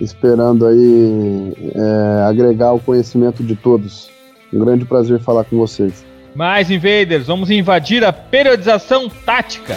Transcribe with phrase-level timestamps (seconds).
[0.00, 4.10] esperando aí é, agregar o conhecimento de todos.
[4.52, 6.04] Um grande prazer falar com vocês.
[6.34, 9.76] Mais invaders, vamos invadir a periodização tática.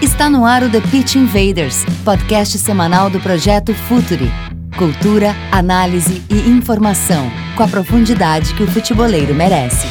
[0.00, 4.45] Está no ar o The Pitch Invaders, podcast semanal do projeto Futuri
[4.76, 9.86] Cultura, análise e informação, com a profundidade que o futeboleiro merece.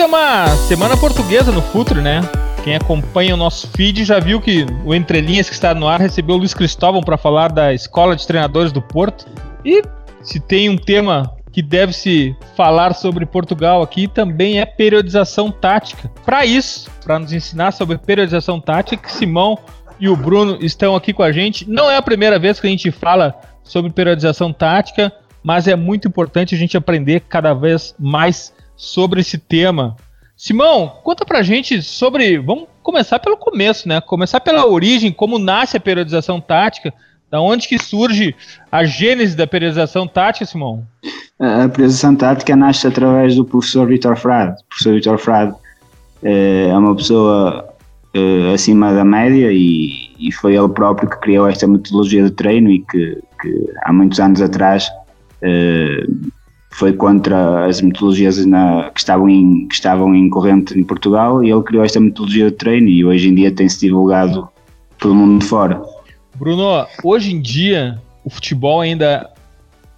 [0.00, 2.20] Essa é uma semana portuguesa no Futuro, né?
[2.70, 5.98] Quem acompanha o nosso feed já viu que o Entre Linhas que está no ar
[5.98, 9.26] recebeu o Luiz Cristóvão para falar da Escola de Treinadores do Porto.
[9.64, 9.82] E
[10.22, 16.08] se tem um tema que deve se falar sobre Portugal aqui também é periodização tática.
[16.24, 19.58] Para isso, para nos ensinar sobre periodização tática, Simão
[19.98, 21.68] e o Bruno estão aqui com a gente.
[21.68, 26.06] Não é a primeira vez que a gente fala sobre periodização tática, mas é muito
[26.06, 29.96] importante a gente aprender cada vez mais sobre esse tema.
[30.40, 32.38] Simão, conta pra gente sobre.
[32.38, 34.00] Vamos começar pelo começo, né?
[34.00, 36.94] Começar pela origem, como nasce a periodização tática.
[37.30, 38.34] Da onde que surge
[38.72, 40.82] a gênese da periodização tática, Simão?
[41.38, 44.52] A periodização tática nasce através do professor Vitor Frade.
[44.62, 45.54] O professor Vitor Frade
[46.22, 47.68] eh, é uma pessoa
[48.14, 52.70] eh, acima da média e, e, foi ele próprio que criou esta metodologia de treino
[52.70, 54.90] e que, que há muitos anos atrás
[55.42, 56.06] eh,
[56.70, 61.50] foi contra as metodologias na, que, estavam em, que estavam em corrente em Portugal e
[61.50, 64.48] ele criou esta metodologia de treino e hoje em dia tem-se divulgado
[64.98, 65.82] pelo mundo fora.
[66.36, 69.28] Bruno, hoje em dia o futebol ainda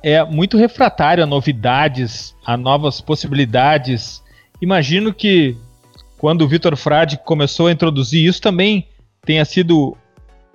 [0.03, 4.23] é muito refratário a novidades, a novas possibilidades.
[4.61, 5.57] Imagino que
[6.19, 8.89] quando o Vitor Frade começou a introduzir isso também
[9.25, 9.97] tenha sido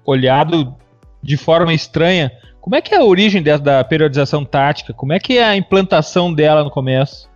[0.03, 0.75] olhado
[1.21, 2.31] de forma estranha
[2.67, 4.93] como é que é a origem dessa, da periodização tática?
[4.93, 7.29] Como é que é a implantação dela no começo?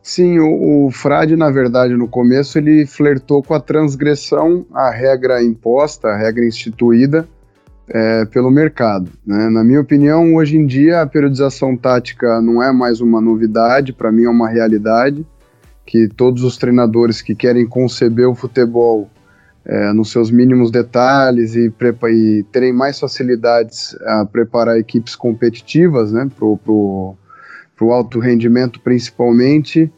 [0.00, 5.42] Sim, o, o Frade, na verdade, no começo, ele flertou com a transgressão à regra
[5.42, 7.28] imposta, à regra instituída
[7.88, 9.10] é, pelo mercado.
[9.26, 9.48] Né?
[9.48, 14.12] Na minha opinião, hoje em dia, a periodização tática não é mais uma novidade, para
[14.12, 15.26] mim é uma realidade,
[15.84, 19.10] que todos os treinadores que querem conceber o futebol
[19.68, 21.70] é, nos seus mínimos detalhes e,
[22.10, 29.92] e, terem mais facilidades a preparar equipes competitivas, né, para o alto rendimento principalmente,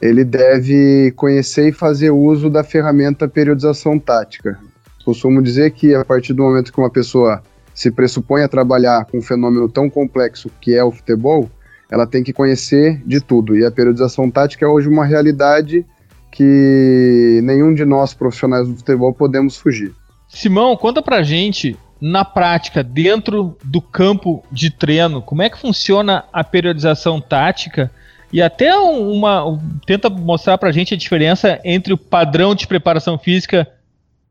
[0.00, 4.58] ele deve conhecer e fazer uso da ferramenta periodização tática.
[5.04, 7.40] Costumo dizer que a partir do momento que uma pessoa
[7.72, 11.48] se pressupõe a trabalhar com um fenômeno tão complexo que é o futebol,
[11.88, 13.56] ela tem que conhecer de tudo.
[13.56, 15.86] E a periodização tática é hoje uma realidade
[16.32, 19.92] que nenhum de nós profissionais do futebol podemos fugir.
[20.26, 26.24] Simão, conta pra gente, na prática, dentro do campo de treino, como é que funciona
[26.32, 27.90] a periodização tática
[28.32, 33.68] e até uma tenta mostrar pra gente a diferença entre o padrão de preparação física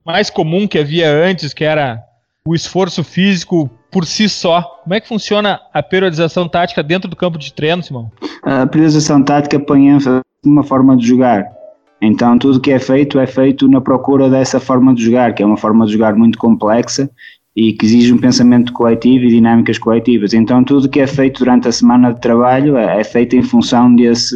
[0.03, 2.03] mais comum que havia antes, que era
[2.43, 4.63] o esforço físico por si só.
[4.83, 8.11] Como é que funciona a periodização tática dentro do campo de treino, Simão?
[8.41, 11.60] A periodização tática põe ênfase numa forma de jogar.
[12.01, 15.45] Então tudo que é feito é feito na procura dessa forma de jogar, que é
[15.45, 17.09] uma forma de jogar muito complexa
[17.55, 20.33] e que exige um pensamento coletivo e dinâmicas coletivas.
[20.33, 23.93] Então tudo que é feito durante a semana de trabalho é, é feito em função
[23.93, 24.35] desse,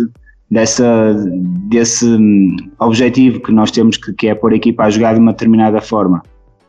[0.52, 1.16] dessa,
[1.70, 5.20] desse hum, objetivo que nós temos que, que é pôr a equipa a jogar de
[5.20, 6.22] uma determinada forma.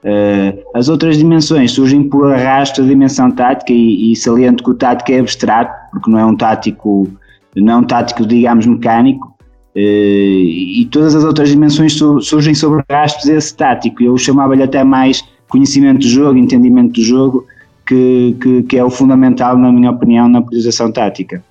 [0.04, 4.74] Uh, as outras dimensões surgem por arrasto da dimensão tática e, e saliento que o
[4.74, 7.08] tático é abstrato, porque não é um tático,
[7.56, 9.35] não é um tático, digamos, mecânico,
[9.78, 14.02] e todas as outras dimensões su surgem sobre arrastos desse tático.
[14.02, 17.46] Eu chamava-lhe até mais conhecimento do jogo, entendimento do jogo,
[17.86, 21.44] que, que, que é o fundamental, na minha opinião, na priorização tática.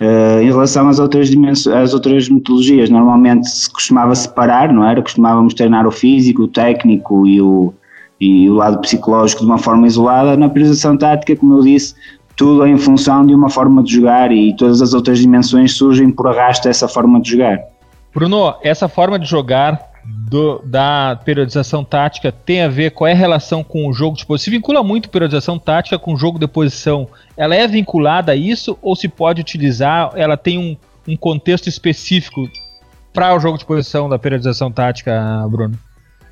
[0.00, 1.28] Uh, em relação às outras
[1.66, 5.02] às outras metodologias, normalmente se costumava separar, não era?
[5.02, 7.74] Costumávamos treinar o físico, o técnico e o,
[8.20, 11.94] e o lado psicológico de uma forma isolada, na priorização tática, como eu disse,
[12.36, 16.10] tudo é em função de uma forma de jogar e todas as outras dimensões surgem
[16.10, 17.71] por arrasto dessa forma de jogar.
[18.14, 23.16] Bruno, essa forma de jogar do, da periodização tática tem a ver qual é a
[23.16, 24.44] relação com o jogo de posição?
[24.44, 27.08] Se vincula muito periodização tática com o jogo de posição.
[27.36, 30.12] Ela é vinculada a isso ou se pode utilizar?
[30.14, 30.76] Ela tem um,
[31.10, 32.42] um contexto específico
[33.12, 35.74] para o jogo de posição da periodização tática, Bruno?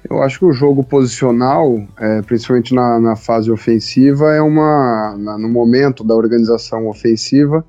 [0.08, 5.14] Eu acho que o jogo posicional, é, principalmente na, na, fase ofensiva, é uma.
[5.18, 7.62] Na, no momento da organização ofensiva,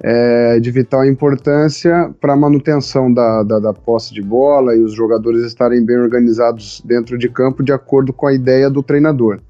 [0.00, 4.92] é de vital importância para a manutenção da, da, da, posse de bola e os
[4.92, 9.40] jogadores estarem bem organizados dentro de campo de acordo com a ideia do treinador.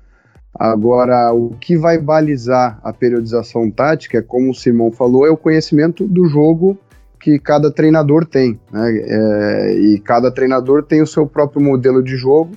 [0.59, 6.07] Agora, o que vai balizar a periodização tática, como o Simão falou, é o conhecimento
[6.07, 6.79] do jogo
[7.21, 8.91] que cada treinador tem, né?
[8.97, 12.53] É, e cada treinador tem o seu próprio modelo de jogo,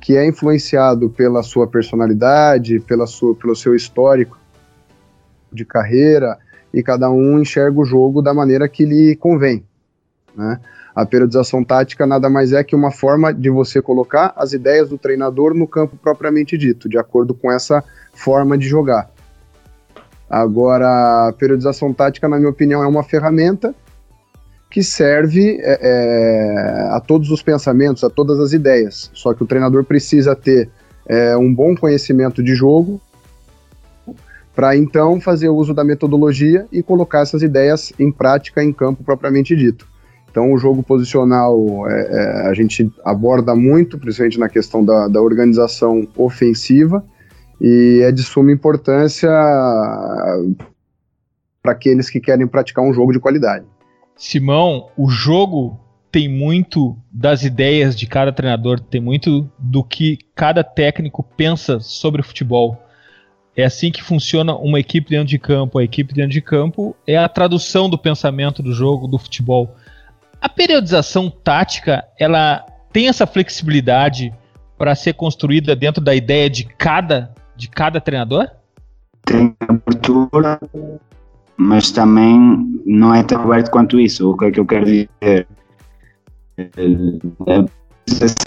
[0.00, 4.38] que é influenciado pela sua personalidade, pela sua, pelo seu histórico
[5.52, 6.38] de carreira,
[6.74, 9.64] e cada um enxerga o jogo da maneira que lhe convém.
[10.36, 10.58] Né?
[10.94, 14.98] A periodização tática nada mais é que uma forma de você colocar as ideias do
[14.98, 17.82] treinador no campo propriamente dito, de acordo com essa
[18.12, 19.08] forma de jogar.
[20.28, 23.74] Agora, a periodização tática, na minha opinião, é uma ferramenta
[24.70, 29.10] que serve é, é, a todos os pensamentos, a todas as ideias.
[29.14, 30.68] Só que o treinador precisa ter
[31.06, 33.00] é, um bom conhecimento de jogo
[34.54, 39.56] para então fazer uso da metodologia e colocar essas ideias em prática em campo propriamente
[39.56, 39.86] dito.
[40.30, 41.56] Então, o jogo posicional
[41.88, 47.04] é, é, a gente aborda muito, principalmente na questão da, da organização ofensiva,
[47.60, 49.30] e é de suma importância
[51.62, 53.64] para aqueles que querem praticar um jogo de qualidade.
[54.16, 55.80] Simão, o jogo
[56.10, 62.20] tem muito das ideias de cada treinador, tem muito do que cada técnico pensa sobre
[62.20, 62.83] o futebol.
[63.56, 65.78] É assim que funciona uma equipe dentro de campo.
[65.78, 69.76] A equipe dentro de campo é a tradução do pensamento do jogo, do futebol.
[70.40, 74.32] A periodização tática, ela tem essa flexibilidade
[74.76, 78.48] para ser construída dentro da ideia de cada, de cada treinador?
[79.24, 80.60] Tem abertura,
[81.56, 84.30] mas também não é tão aberto quanto isso.
[84.30, 85.46] O que é que eu quero dizer?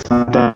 [0.09, 0.55] A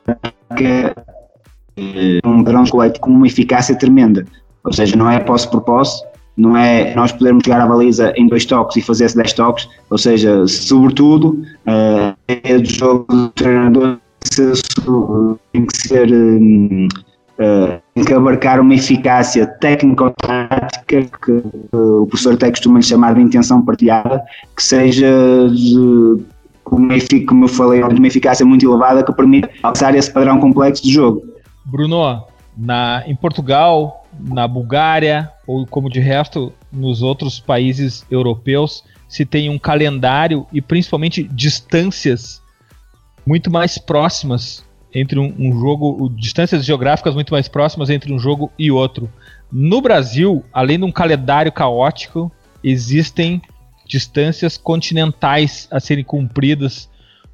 [1.77, 4.25] é um padrão coletivo com uma eficácia tremenda.
[4.63, 6.03] Ou seja, não é posse por posse,
[6.37, 9.97] não é nós podermos chegar à baliza em dois toques e fazer 10 toques, ou
[9.97, 13.97] seja, sobretudo, a ideia do jogo do treinador
[15.51, 16.09] tem que ser.
[16.11, 21.31] Uh, tem que abarcar uma eficácia técnico-tática que
[21.75, 24.23] uh, o professor até costuma chamar de intenção partilhada,
[24.55, 25.07] que seja
[25.49, 26.23] de,
[26.71, 26.93] uma,
[27.27, 30.91] como eu falei, de uma eficácia muito elevada que permita alcançar esse padrão complexo de
[30.93, 31.23] jogo.
[31.65, 32.23] Bruno,
[32.55, 39.49] na, em Portugal, na Bulgária, ou como de resto nos outros países europeus, se tem
[39.49, 42.41] um calendário e principalmente distâncias
[43.25, 48.51] muito mais próximas entre um, um jogo, distâncias geográficas muito mais próximas entre um jogo
[48.57, 49.09] e outro.
[49.51, 52.31] No Brasil, além de um calendário caótico,
[52.63, 53.41] existem
[53.85, 56.89] distâncias continentais a serem cumpridas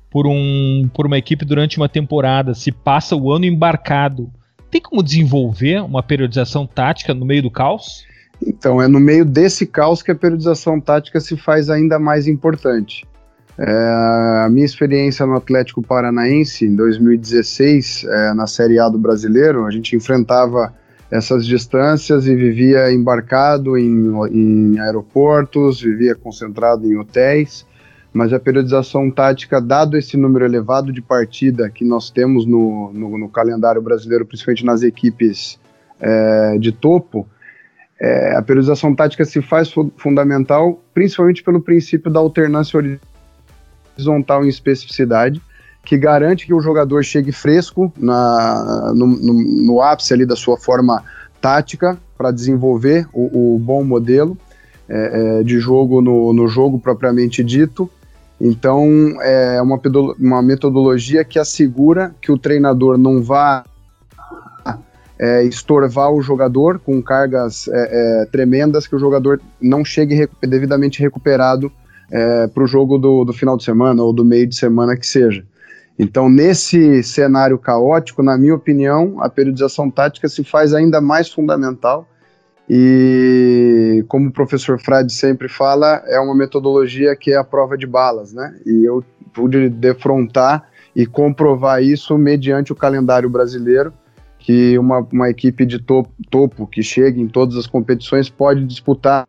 [0.09, 2.53] por, um, por uma equipe durante uma temporada.
[2.53, 4.31] Se passa o ano embarcado.
[4.69, 8.05] Tem como desenvolver uma periodização tática no meio do caos?
[8.45, 13.05] Então, é no meio desse caos que a periodização tática se faz ainda mais importante.
[13.57, 13.71] É,
[14.45, 19.71] a minha experiência no Atlético Paranaense em 2016, é, na Série A do Brasileiro, a
[19.71, 20.73] gente enfrentava
[21.09, 27.65] essas distâncias e vivia embarcado em, em aeroportos, vivia concentrado em hotéis,
[28.17, 33.15] mas a periodização tática, dado esse número elevado de partida que nós temos no, no,
[33.15, 35.59] no calendário brasileiro, principalmente nas equipes
[35.99, 37.27] é, de topo,
[38.01, 42.99] é, a periodização tática se faz fu fundamental, principalmente pelo princípio da alternância
[43.95, 45.39] horizontal em especificidade,
[45.85, 50.57] que garante que o jogador chegue fresco na, no, no, no ápice ali da sua
[50.57, 51.03] forma
[51.39, 54.35] tática para desenvolver o, o, bom modelo
[54.89, 57.87] é, é, de jogo no, no, jogo propriamente dito.
[58.39, 58.87] Então,
[59.21, 59.79] é uma,
[60.19, 63.63] uma metodologia que assegura que o treinador não vá
[65.19, 70.35] é, estorvar o jogador com cargas é, é, tremendas, que o jogador não chegue recu
[70.41, 71.71] devidamente recuperado
[72.11, 75.07] é, para o jogo do, do final de semana ou do meio de semana que
[75.07, 75.43] seja.
[75.99, 82.07] Então, nesse cenário caótico, na minha opinião, a periodização tática se faz ainda mais fundamental.
[82.69, 87.87] E, como o professor Frade sempre fala, é uma metodologia que é a prova de
[87.87, 88.59] balas, né?
[88.65, 93.93] E eu pude defrontar e comprovar isso mediante o calendário brasileiro,
[94.39, 99.27] que uma, uma equipe de topo, topo que chega em todas as competições pode disputar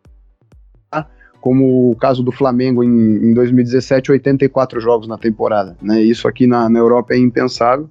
[1.41, 5.75] como o caso do Flamengo em, em 2017, 84 jogos na temporada.
[5.81, 6.01] Né?
[6.01, 7.89] Isso aqui na, na Europa é impensável.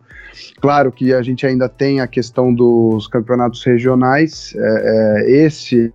[0.60, 4.54] Claro que a gente ainda tem a questão dos campeonatos regionais.
[4.56, 5.92] É, é, esse,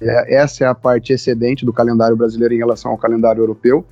[0.00, 3.84] é, essa é a parte excedente do calendário brasileiro em relação ao calendário europeu.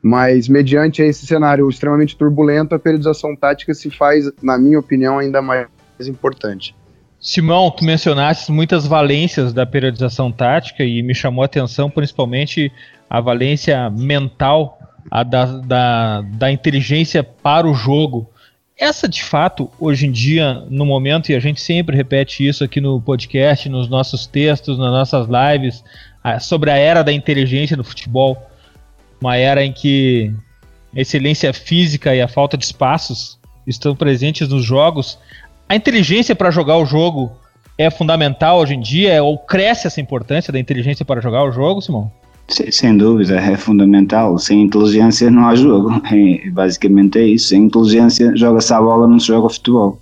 [0.00, 5.42] Mas, mediante esse cenário extremamente turbulento, a periodização tática se faz, na minha opinião, ainda
[5.42, 5.66] mais
[6.02, 6.76] importante.
[7.20, 12.70] Simão, tu mencionaste muitas valências da periodização tática e me chamou a atenção principalmente
[13.10, 14.78] a valência mental,
[15.10, 18.30] a da, da, da inteligência para o jogo.
[18.78, 22.80] Essa, de fato, hoje em dia, no momento, e a gente sempre repete isso aqui
[22.80, 25.82] no podcast, nos nossos textos, nas nossas lives,
[26.40, 28.40] sobre a era da inteligência no futebol,
[29.20, 30.32] uma era em que
[30.94, 35.18] a excelência física e a falta de espaços estão presentes nos jogos,
[35.68, 37.32] a inteligência para jogar o jogo
[37.76, 39.22] é fundamental hoje em dia?
[39.22, 42.10] Ou cresce essa importância da inteligência para jogar o jogo, Simão?
[42.48, 44.38] Sem, dúvida, é fundamental.
[44.38, 46.00] Sem inteligência não há jogo.
[46.10, 47.48] É, basicamente é isso.
[47.48, 49.98] Sem inteligência joga-se a bola, não se joga futebol.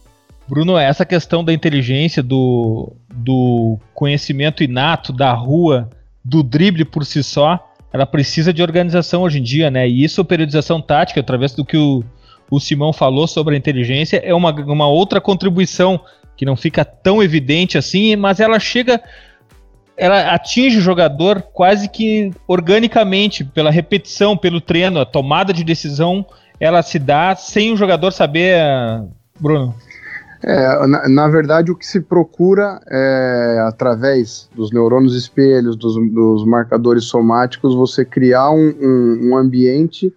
[0.49, 5.91] Bruno, essa questão da inteligência, do, do conhecimento inato, da rua,
[6.25, 7.59] do drible por si só,
[7.93, 9.89] ela precisa de organização hoje em dia, né?
[9.89, 12.05] E isso, periodização tática, através do que o,
[12.50, 16.00] o Simão falou sobre a inteligência, é uma, uma outra contribuição
[16.37, 19.00] que não fica tão evidente assim, mas ela chega,
[19.97, 26.26] ela atinge o jogador quase que organicamente, pela repetição, pelo treino, a tomada de decisão,
[26.61, 28.61] ela se dá sem o jogador saber,
[29.41, 29.75] Bruno.
[30.45, 36.45] É, na, na, verdade, o que se procura é, através dos neurônios espelhos, dos, dos
[36.45, 40.12] marcadores somáticos, você criar um, um, um ambiente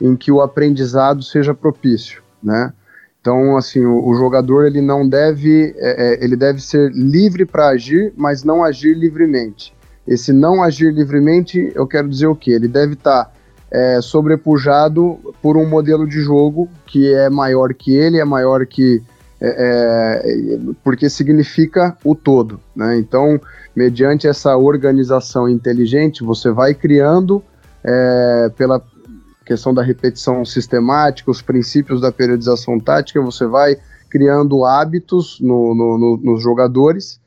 [0.00, 2.72] em que o aprendizado seja propício, né?
[3.20, 7.68] Então, assim, o, o jogador ele não deve, é, é ele deve ser livre para
[7.68, 9.74] agir, mas não agir livremente.
[10.06, 12.52] Esse não agir livremente, eu quero dizer o que?
[12.52, 13.32] Ele deve estar tá,
[13.70, 19.02] é, sobrepujado por um modelo de jogo que é maior que ele, é maior que
[19.40, 22.96] é, é, porque significa o todo, né?
[22.96, 23.40] Então,
[23.74, 27.42] mediante essa organização inteligente, você vai criando
[27.82, 28.82] é, pela,
[29.44, 33.76] questão da repetição sistemática, os princípios da periodização tática, você vai
[34.08, 37.20] criando hábitos no, no, no, nos jogadores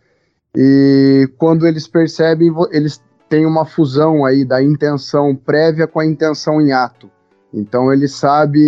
[0.55, 6.61] e quando eles percebem, eles têm uma fusão aí da intenção prévia com a intenção
[6.61, 7.09] em ato.
[7.53, 8.59] Então ele sabe,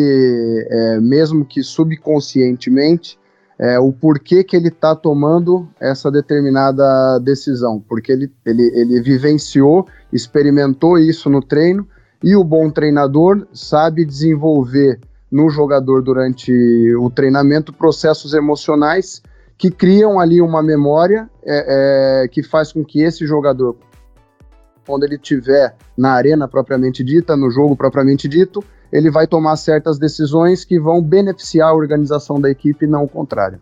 [0.70, 3.18] é, mesmo que subconscientemente,
[3.58, 9.86] é, o porquê que ele está tomando essa determinada decisão, porque ele, ele, ele vivenciou,
[10.14, 11.88] experimentou isso no treino
[12.24, 15.00] e o bom treinador sabe desenvolver
[15.32, 16.52] no jogador durante
[16.96, 19.22] o treinamento processos emocionais
[19.58, 23.76] que criam ali uma memória é, é, que faz com que esse jogador,
[24.88, 30.00] quando ele estiver na arena propriamente dita, no jogo propriamente dito, ele vai tomar certas
[30.00, 33.60] decisões que vão beneficiar a organização da equipe não o contrário.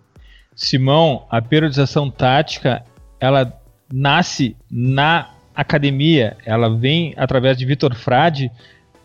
[0.56, 2.84] Simão, a periodização tática,
[3.20, 3.54] ela
[3.92, 5.30] nasce na
[5.62, 8.52] academia, ela vem através de Vitor Frade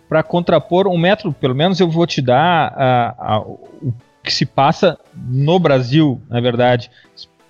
[0.09, 4.45] para contrapor um método, pelo menos eu vou te dar a, a, o que se
[4.45, 6.91] passa no Brasil, na verdade,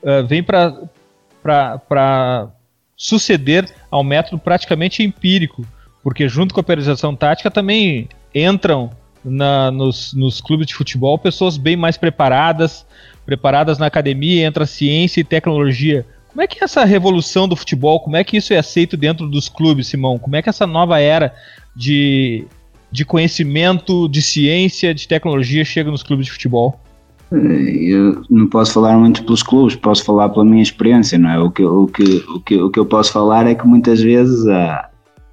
[0.02, 2.48] uh, vem para
[2.96, 5.66] suceder ao método praticamente empírico,
[6.02, 8.90] porque junto com a periodização tática também entram
[9.24, 12.86] na, nos, nos clubes de futebol pessoas bem mais preparadas,
[13.26, 16.06] preparadas na academia, entra ciência e tecnologia.
[16.32, 19.28] Como é que é essa revolução do futebol, como é que isso é aceito dentro
[19.28, 20.18] dos clubes, Simão?
[20.18, 21.34] Como é que essa nova era
[21.76, 22.46] de,
[22.90, 26.80] de conhecimento, de ciência, de tecnologia chega nos clubes de futebol?
[27.30, 31.38] Eu não posso falar muito pelos clubes, posso falar pela minha experiência, não é?
[31.38, 34.46] O que, o que, o que, o que eu posso falar é que muitas vezes
[34.46, 34.88] há,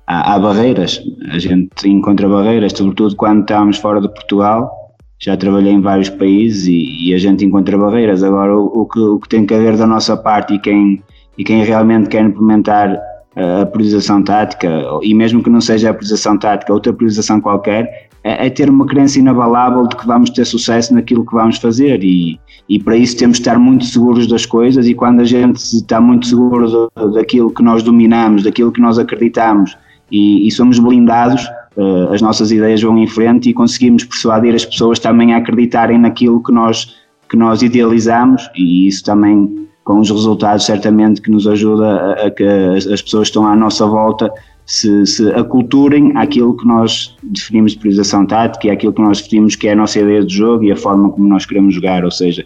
[0.06, 4.79] há, há barreiras, a gente encontra barreiras, sobretudo quando estamos fora de Portugal,
[5.20, 8.24] já trabalhei em vários países e, e, a gente encontra barreiras.
[8.24, 11.04] Agora, o, o, que, o que tem que haver da nossa parte e quem,
[11.38, 12.98] e quem realmente quer implementar
[13.36, 14.70] a priorização tática,
[15.02, 18.86] e mesmo que não seja a priorização tática, outra priorização qualquer, é, é, ter uma
[18.86, 22.04] crença inabalável de que vamos ter sucesso naquilo que vamos fazer.
[22.04, 24.88] E, e para isso temos de estar muito seguros das coisas.
[24.88, 29.00] E quando a gente está muito seguro do, daquilo que nós dominamos, daquilo que nós
[29.00, 29.78] acreditamos
[30.12, 31.48] e, e somos blindados,
[31.80, 35.98] uh, as nossas ideias vão em frente e conseguimos persuadir as pessoas também a acreditarem
[35.98, 36.96] naquilo que nós,
[37.30, 38.50] que nós idealizamos.
[38.56, 43.02] E isso também com os resultados certamente que nos ajuda a, a que as, as
[43.02, 44.32] pessoas que estão à nossa volta
[44.70, 49.56] se, se aculturem àquilo que nós definimos de priorização tática e àquilo que nós definimos
[49.56, 52.12] que é a nossa ideia de jogo e a forma como nós queremos jogar, ou
[52.12, 52.46] seja,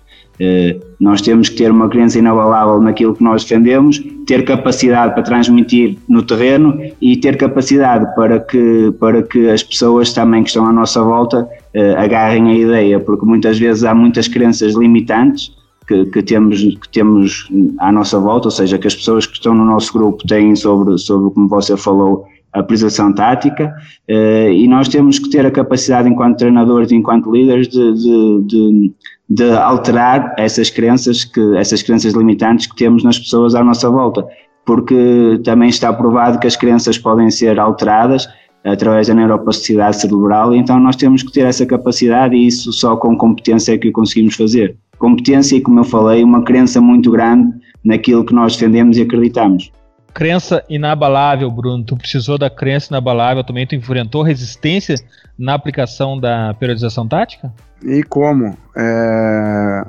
[1.00, 5.98] nós temos que ter uma crença inabalável naquilo que nós defendemos, ter capacidade para transmitir
[6.08, 10.72] no terreno e ter capacidade para que, para que as pessoas também que estão à
[10.72, 15.52] nossa volta eh, agarrem a ideia, porque muitas vezes há muitas crenças limitantes
[15.88, 19.54] que, que, temos, que temos à nossa volta, ou seja, que as pessoas que estão
[19.54, 23.74] no nosso grupo têm sobre, sobre como você falou, a tática,
[24.08, 28.44] eh, e nós temos que ter a capacidade, enquanto treinadores e enquanto líderes, de, de,
[28.46, 28.94] de,
[29.30, 34.26] de, alterar essas crenças, que, essas crenças limitantes que temos nas pessoas à nossa volta,
[34.66, 38.28] porque também está provado que as crenças podem ser alteradas
[38.64, 43.18] através da neuroplasticidade cerebral, então nós temos que ter essa capacidade, e isso só com
[43.18, 48.24] competência é que conseguimos fazer competência e, como eu falei, uma crença muito grande naquilo
[48.24, 49.70] que nós defendemos e acreditamos.
[50.14, 51.84] Crença inabalável, Bruno.
[51.84, 53.66] Tu precisou da crença inabalável também.
[53.66, 54.96] Tu enfrentou resistência
[55.38, 57.52] na aplicação da periodização tática?
[57.84, 58.58] E como?
[58.76, 59.84] É...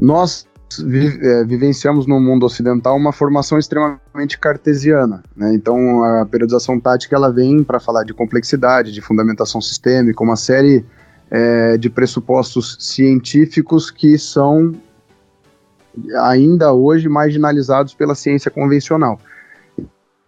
[0.00, 0.48] Nós
[0.80, 5.22] é, vivenciamos no mundo ocidental uma formação extremamente cartesiana.
[5.36, 5.54] Né?
[5.54, 10.84] Então, a periodização tática ela vem para falar de complexidade, de fundamentação sistêmica, uma série
[11.30, 14.72] é, de pressupostos científicos que são
[16.22, 19.18] ainda hoje marginalizados pela ciência convencional.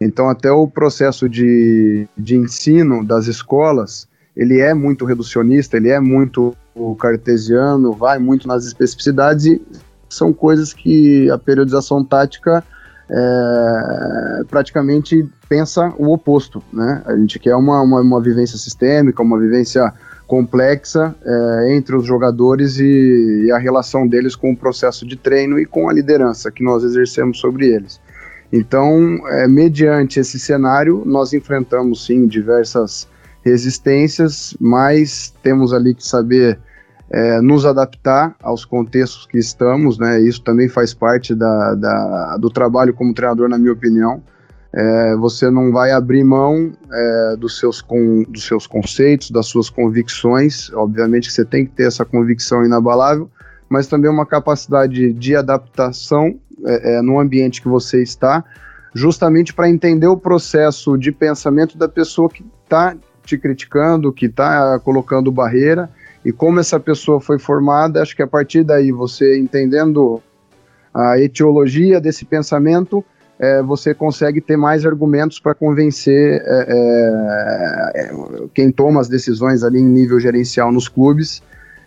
[0.01, 6.01] Então, até o processo de, de ensino das escolas, ele é muito reducionista, ele é
[6.01, 6.57] muito
[6.99, 9.62] cartesiano, vai muito nas especificidades e
[10.09, 12.64] são coisas que a periodização tática
[13.11, 17.03] é, praticamente pensa o oposto, né?
[17.05, 19.92] A gente quer uma, uma, uma vivência sistêmica, uma vivência
[20.31, 25.59] complexa é, entre os jogadores e, e, a relação deles com o processo de treino
[25.59, 28.01] e com a liderança que nós exercemos sobre eles.
[28.53, 33.09] Então, é, mediante esse cenário, nós enfrentamos sim diversas
[33.45, 36.61] resistências, mas temos ali que saber
[37.11, 40.21] é, nos adaptar aos contextos que estamos, né?
[40.21, 44.23] Isso também faz parte da, da do trabalho como treinador, na minha opinião
[44.72, 47.85] é, você não vai abrir mão é, dos, seus
[48.28, 50.72] dos seus conceitos, das suas convicções.
[50.72, 53.28] Obviamente você tem que ter essa convicção inabalável,
[53.68, 58.44] mas também uma capacidade de adaptação é, é no ambiente que você está,
[58.94, 64.78] justamente para entender o processo de pensamento da pessoa que está te criticando, que está
[64.80, 65.90] colocando barreira
[66.24, 68.02] e como essa pessoa foi formada.
[68.02, 70.22] Acho que a partir daí, você entendendo
[70.92, 73.04] a etiologia desse pensamento
[73.40, 76.66] é, você consegue ter mais argumentos para convencer é,
[77.94, 78.12] é,
[78.55, 81.42] quem toma as decisões ali em nível gerencial nos clubes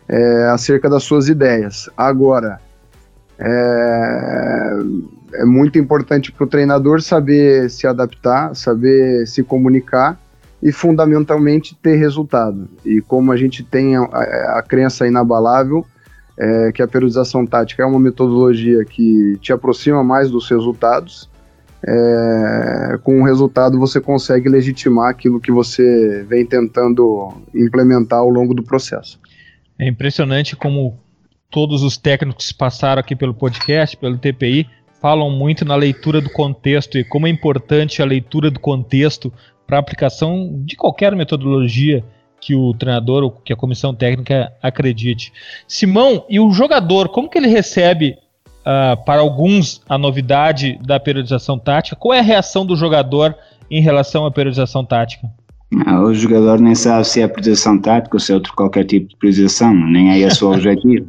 [0.09, 1.87] é, acerca das suas ideias.
[1.95, 2.59] Agora,
[3.37, 4.79] é,
[5.35, 10.19] é muito importante para o treinador saber se adaptar, saber se comunicar
[10.61, 12.67] e fundamentalmente ter resultado.
[12.83, 15.85] E como a gente tem a, a, a crença inabalável
[16.35, 21.29] é, que a periodização tática é uma metodologia que te aproxima mais dos resultados,
[21.85, 28.53] é, com o resultado você consegue legitimar aquilo que você vem tentando implementar ao longo
[28.53, 29.19] do processo.
[29.77, 30.97] É impressionante como
[31.49, 34.67] todos os técnicos que passaram aqui pelo podcast, pelo TPI,
[35.01, 39.31] falam muito na leitura do contexto e como é importante a leitura do contexto
[39.67, 42.03] para a aplicação de qualquer metodologia
[42.39, 45.31] que o treinador ou que a comissão técnica acredite.
[45.67, 48.17] Simão, e o jogador, como que ele recebe
[48.63, 51.95] uh, para alguns a novidade da periodização tática.
[51.95, 53.35] Qual é a reação do jogador
[53.69, 55.27] em relação à periodização tática?
[55.71, 59.09] Não, o jogador nem sabe se é priorização tática ou se é outro qualquer tipo
[59.09, 61.07] de priorização, nem é esse o objetivo.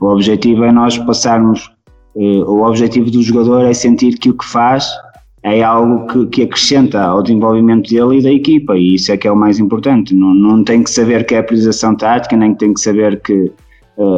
[0.00, 1.70] O objetivo é nós passarmos,
[2.14, 4.88] uh, o objetivo do jogador é sentir que o que faz
[5.42, 9.28] é algo que, que, acrescenta ao desenvolvimento dele e da equipa, e isso é que
[9.28, 10.14] é o mais importante.
[10.14, 13.52] Não, não tem que saber que é a priorização tática, nem tem que saber que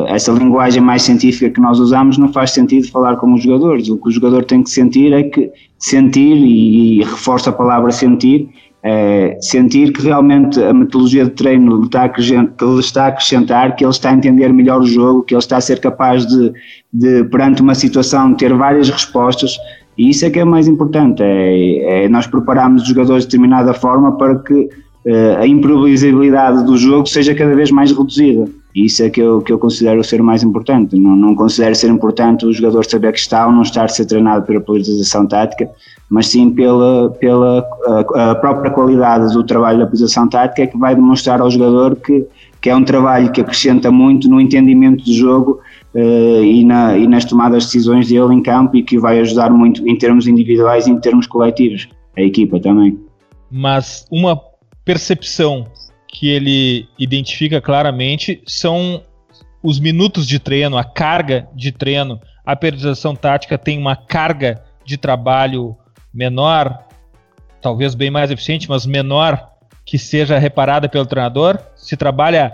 [0.09, 3.89] essa linguagem mais científica que nós usamos não faz sentido falar com os jogadores.
[3.89, 7.91] O que o jogador tem que sentir é que sentir, e, e reforça a palavra
[7.91, 8.49] sentir,
[8.83, 13.85] é sentir que realmente a metodologia de treino está, que ele está a acrescentar, que
[13.85, 16.53] ele está a entender melhor o jogo, que ele está a ser capaz de,
[16.93, 19.57] de perante uma situação, ter várias respostas
[19.99, 23.73] e isso é que é mais importante, é, é nós prepararmos os jogadores de determinada
[23.73, 28.47] forma para que uh, a imprevisibilidade do jogo seja cada vez mais reduzida.
[28.77, 30.97] Isso é que eu, que eu considero ser o mais importante.
[30.97, 34.05] Não, não considero ser importante o jogador saber que está ou não estar a ser
[34.05, 35.71] treinado pela polarização tática,
[36.11, 37.67] mas sim pela, pela
[38.15, 41.97] a, a própria qualidade do trabalho da polarização tática é que vai demonstrar ao jogador
[41.97, 42.27] que,
[42.61, 45.59] que é um trabalho que acrescenta muito no entendimento do jogo
[45.95, 49.49] uh, e, na, e nas tomadas de decisões dele em campo e que vai ajudar
[49.49, 52.99] muito em termos individuais e em termos coletivos, a equipa também.
[53.51, 54.39] Mas uma
[54.85, 55.67] percepção
[56.17, 59.03] que ele identifica claramente são
[59.63, 62.19] os minutos de treino, a carga de treino.
[62.45, 65.77] A periodização tática tem uma carga de trabalho
[66.15, 66.87] menor,
[67.61, 69.47] talvez bem mais eficiente, mas menor
[69.85, 71.59] que seja reparada pelo treinador?
[71.77, 72.51] Se trabalha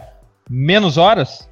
[0.51, 1.48] menos horas?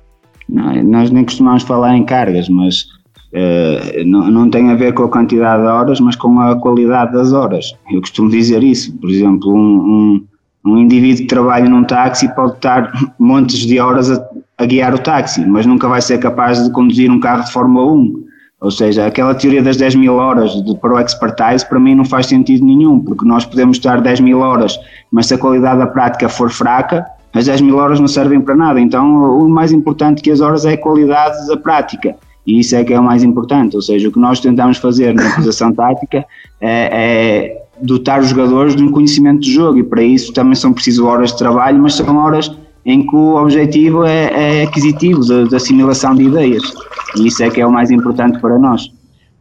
[0.49, 2.88] Não, nós nem costumamos falar em cargas, mas
[3.33, 7.12] uh, não, não tem a ver com a quantidade de horas, mas com a qualidade
[7.12, 7.73] das horas.
[7.88, 8.92] Eu costumo dizer isso.
[8.99, 10.27] Por exemplo, um,
[10.64, 14.25] um, indivíduo que trabalha num táxi pode estar montes de horas a,
[14.59, 17.92] a, guiar o táxi, mas nunca vai ser capaz de conduzir um carro de Fórmula
[17.92, 18.25] 1.
[18.61, 22.05] Ou seja, aquela teoria das 10 mil horas de, para o expertise para mim não
[22.05, 24.79] faz sentido nenhum, porque nós podemos estar 10 mil horas,
[25.11, 28.55] mas se a qualidade da prática for fraca, as 10 mil horas não servem para
[28.55, 28.81] nada.
[28.81, 32.14] Então, o mais importante que as horas é a qualidade da prática.
[32.46, 33.77] E isso é que é o mais importante.
[33.77, 36.25] Ou seja, o que nós tentamos fazer na posição tática
[36.61, 39.78] é, é, dotar os jogadores de um conhecimento de jogo.
[39.78, 42.50] E para isso também são precisas horas de trabalho, mas são horas
[42.84, 46.62] em que o objetivo é, é aquisitivo, da assimilação de ideias.
[47.16, 48.90] E isso é que é o mais importante para nós.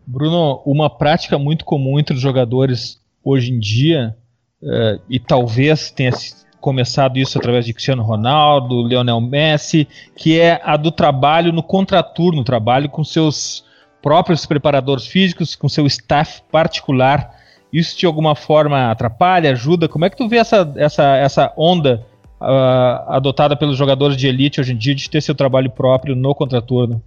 [0.06, 4.16] Bruno, uma prática muito comum entre os jogadores hoje em dia,
[4.62, 6.12] uh, e talvez tenha
[6.60, 12.44] começado isso através de Cristiano Ronaldo, Lionel Messi, que é a do trabalho no contraturno,
[12.44, 13.64] trabalho com seus
[14.02, 17.39] próprios preparadores físicos, com seu staff particular.
[17.72, 19.88] Isso de alguma forma atrapalha, ajuda?
[19.88, 22.06] Como é que tu vê essa, essa, essa onda
[22.42, 26.34] uh, adotada pelos jogadores de elite hoje em dia de ter seu trabalho próprio no
[26.34, 27.02] contraturno?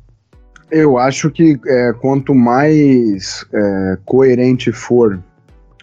[0.70, 5.22] Eu acho que é, quanto mais é, coerente for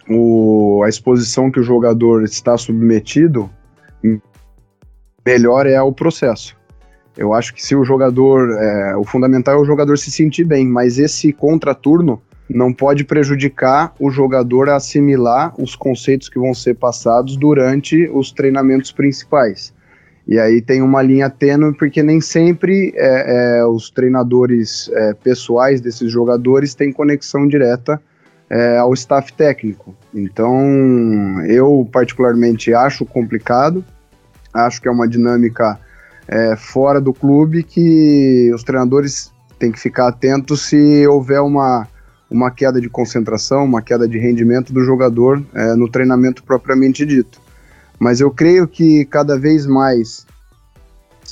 [0.08, 3.48] o, a exposição que o jogador está submetido,
[5.24, 6.56] melhor é o processo.
[7.16, 10.66] Eu acho que se o jogador, é, o fundamental é o jogador se sentir bem,
[10.66, 12.20] mas esse contraturno
[12.54, 18.32] não pode prejudicar o jogador a assimilar os conceitos que vão ser passados durante os
[18.32, 19.72] treinamentos principais.
[20.26, 25.80] E aí tem uma linha tênue, porque nem sempre é, é, os treinadores é, pessoais
[25.80, 28.00] desses jogadores têm conexão direta
[28.48, 29.94] é, ao staff técnico.
[30.14, 33.84] Então, eu particularmente acho complicado,
[34.52, 35.78] acho que é uma dinâmica
[36.28, 41.88] é, fora do clube que os treinadores têm que ficar atentos se houver uma,
[42.30, 47.40] uma queda de concentração, uma queda de rendimento do jogador é, no treinamento propriamente dito.
[47.98, 50.26] Mas eu creio que cada vez mais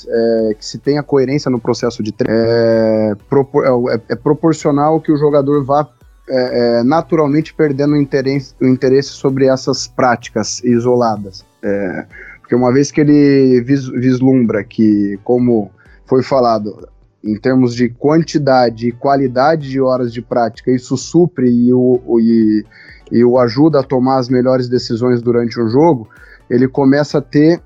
[0.07, 5.11] é, que se tenha coerência no processo de treino é, propor, é, é proporcional que
[5.11, 5.87] o jogador vá
[6.29, 11.43] é, é, naturalmente perdendo o interesse, o interesse sobre essas práticas isoladas.
[11.63, 12.05] É,
[12.39, 15.71] porque uma vez que ele vis, vislumbra que, como
[16.05, 16.87] foi falado,
[17.23, 22.63] em termos de quantidade e qualidade de horas de prática, isso supre e o, e,
[23.11, 26.07] e o ajuda a tomar as melhores decisões durante o jogo,
[26.49, 27.61] ele começa a ter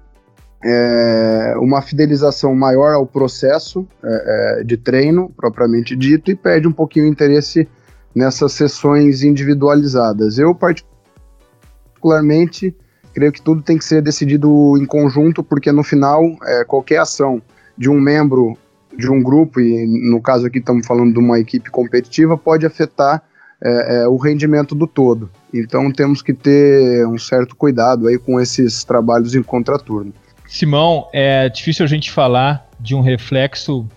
[0.63, 6.71] é, uma fidelização maior ao processo é, é de treino, propriamente dito, e perde um
[6.71, 7.67] pouquinho o interesse
[8.15, 10.39] nessas sessões individualizadas.
[10.39, 12.75] Eu, particularmente,
[13.13, 17.41] creio que tudo tem que ser decidido em conjunto, porque no final, é, qualquer ação
[17.77, 18.57] de um membro
[18.97, 23.23] de um grupo, e no caso aqui estamos falando de uma equipe competitiva, pode afetar
[23.61, 25.29] é, é, o rendimento do todo.
[25.53, 30.13] Então temos que ter um certo cuidado aí com esses trabalhos em contraturno.
[30.47, 33.87] Simão, é difícil a gente falar de um reflexo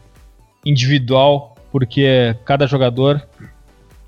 [0.64, 3.22] individual, porque cada jogador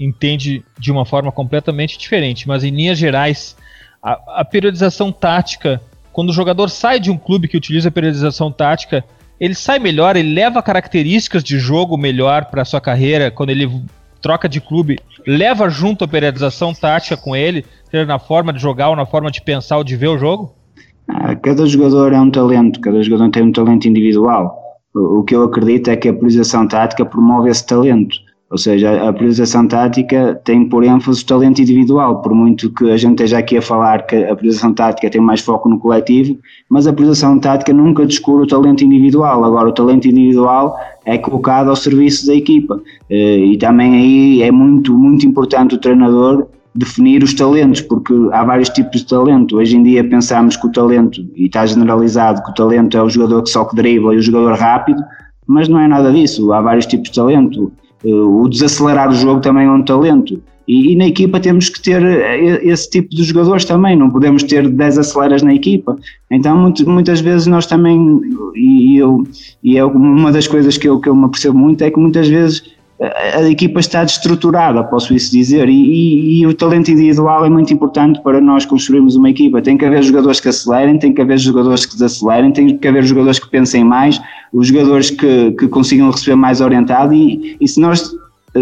[0.01, 3.57] entende de uma forma completamente diferente, mas em linhas gerais,
[4.03, 5.81] a, a periodização tática
[6.19, 9.05] quando o jogador sai de um clube que utiliza periodização tática,
[9.41, 13.71] ele sai melhor, ele leva características de jogo melhor para sua carreira quando ele
[14.21, 18.89] troca de clube, leva junto a periodização tática com ele, seja na forma de jogar
[18.91, 20.53] ou na forma de pensar ou de ver o jogo?
[21.09, 24.59] Ah, cada jogador é um talento, cada jogador tem um talento individual.
[24.95, 28.17] O que eu acredito é que a periodização tática promove esse talento.
[28.51, 32.97] Ou seja, a priorização tática tem por ênfase o talento individual, por muito que a
[32.97, 36.87] gente esteja aqui a falar que a priorização tática tem mais foco no coletivo, mas
[36.87, 39.45] a priorização tática nunca descura o talento individual.
[39.45, 42.81] Agora, o talento individual é colocado ao serviço da equipa.
[43.11, 48.45] Eh, e também aí é muito, muito importante o treinador definir os talentos, porque há
[48.45, 49.57] vários tipos de talento.
[49.57, 53.11] Hoje em dia pensamos que o talento, e está generalizado, que o talento é o
[53.11, 55.03] jogador que só que dribla e o jogador rápido,
[55.47, 56.51] mas não é nada disso.
[56.53, 57.73] Há vários tipos de talento
[58.05, 60.41] o desacelerar o jogo também é um talento.
[60.69, 64.43] E, e, na equipa temos que ter eh, esse tipo de jogadores também, não podemos
[64.43, 65.97] ter 10 aceleras na equipa.
[66.31, 68.21] Então, muito, muitas vezes nós também,
[68.55, 69.27] e, eu,
[69.65, 72.29] e é uma das coisas que eu, que eu me apercebo muito, é que muitas
[72.29, 72.63] vezes
[73.01, 78.21] a, equipa está destruturada, posso isso dizer, e, e, o talento individual é muito importante
[78.23, 79.63] para nós construirmos uma equipa.
[79.63, 83.05] Tem que haver jogadores que acelerem, tem que haver jogadores que desacelerem, tem que haver
[83.05, 84.21] jogadores que pensem mais,
[84.53, 88.13] os jogadores que, que consigam receber mais orientado e, e se nós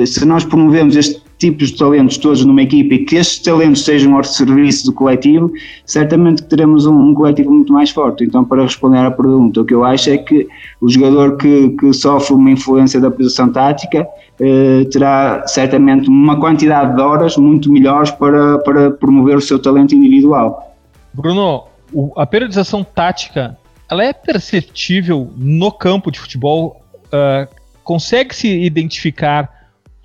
[0.04, 4.16] se nós promovemos este tipos de talentos todos numa equipa e que estes talentos sejam
[4.16, 5.52] ao serviço do coletivo,
[5.84, 8.24] certamente que teremos um, um, coletivo muito mais forte.
[8.24, 10.48] Então, para responder à pergunta, o que eu acho é que
[10.80, 14.06] o jogador que, que sofre uma influência da posição tática
[14.40, 19.94] eh, terá certamente uma quantidade de horas muito melhores para, para promover o seu talento
[19.94, 20.74] individual.
[21.12, 23.56] Bruno, o, a periodização tática
[23.90, 26.82] ela é perceptível no campo de futebol?
[27.06, 27.48] Uh,
[27.84, 29.48] Consegue-se identificar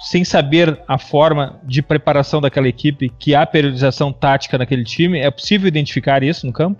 [0.01, 5.29] sem saber a forma de preparação daquela equipe, que há periodização tática naquele time, é
[5.29, 6.79] possível identificar isso no campo?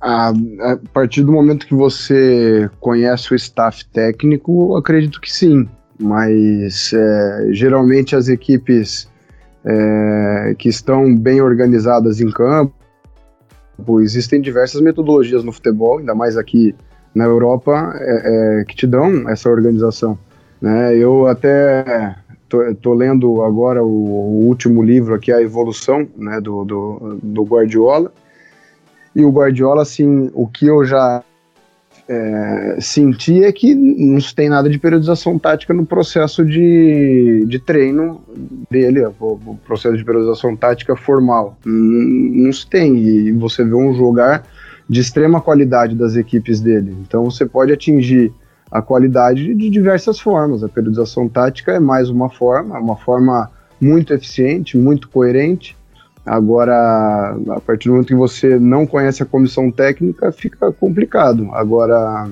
[0.00, 5.68] A, a partir do momento que você conhece o staff técnico, acredito que sim,
[6.00, 9.08] mas é, geralmente as equipes
[9.64, 12.72] é, que estão bem organizadas em campo,
[14.00, 16.74] existem diversas metodologias no futebol, ainda mais aqui
[17.14, 20.18] na Europa, é, é que te dão essa organização.
[20.60, 20.96] Né?
[20.96, 22.14] Eu até
[22.80, 28.12] Tô lendo agora o, o, último livro aqui, A Evolução, né, do, do, do, Guardiola.
[29.14, 31.22] E o Guardiola, assim, o que eu já
[32.08, 37.58] é, senti é que não se tem nada de periodização tática no processo de, de
[37.58, 38.20] treino
[38.70, 41.56] dele, o, o processo de periodização tática formal.
[41.64, 42.96] Não, não se tem.
[42.98, 44.46] E você vê um jogar
[44.88, 46.94] de extrema qualidade das equipes dele.
[47.00, 48.32] Então você pode atingir
[48.72, 50.64] a qualidade de diversas formas.
[50.64, 55.76] A periodização tática é mais uma forma, uma forma muito eficiente, muito coerente.
[56.24, 61.50] Agora, a partir do momento que você não conhece a comissão técnica, fica complicado.
[61.52, 62.30] Agora,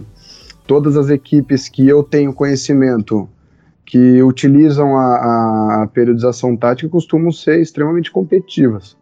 [0.66, 3.28] todas as equipes que eu tenho conhecimento
[3.84, 8.96] que utilizam a, a periodização tática costumam ser extremamente competitivas.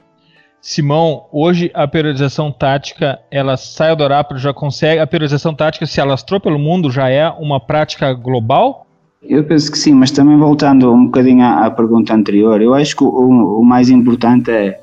[0.60, 6.00] Simão, hoje a periodização tática, ela sai do Orápolis, já consegue, a periodização tática se
[6.00, 8.86] alastrou pelo mundo, já é uma prática global?
[9.22, 12.96] Eu penso que sim, mas também voltando um bocadinho à, à pergunta anterior, eu acho
[12.96, 14.80] que o, o mais importante é,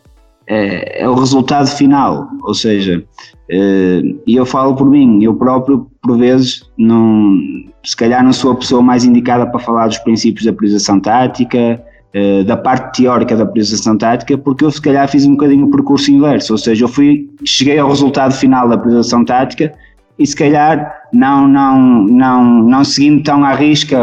[0.48, 3.04] é, é, o resultado final, ou seja,
[3.50, 7.38] eh, e eu falo por mim, eu próprio, por vezes, não,
[7.84, 11.82] se calhar não sou a pessoa mais indicada para falar dos princípios da periodização tática,
[12.18, 15.70] eh, da parte teórica da priorização tática, porque eu se calhar fiz um bocadinho o
[15.70, 19.74] percurso inverso, ou seja, eu fui, cheguei ao resultado final da priorização tática
[20.18, 24.00] e se calhar não, não, não, não seguindo tão à risca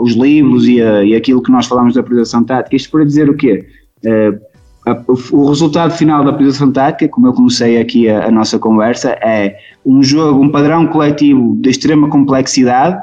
[0.00, 2.76] os livros e, a, e aquilo que nós falamos da priorização tática.
[2.76, 3.66] Isto para dizer o quê?
[5.32, 9.56] O resultado final da priorização tática, como eu comecei aqui a, a nossa conversa, é
[9.84, 12.96] um jogo, um padrão coletivo de extrema complexidade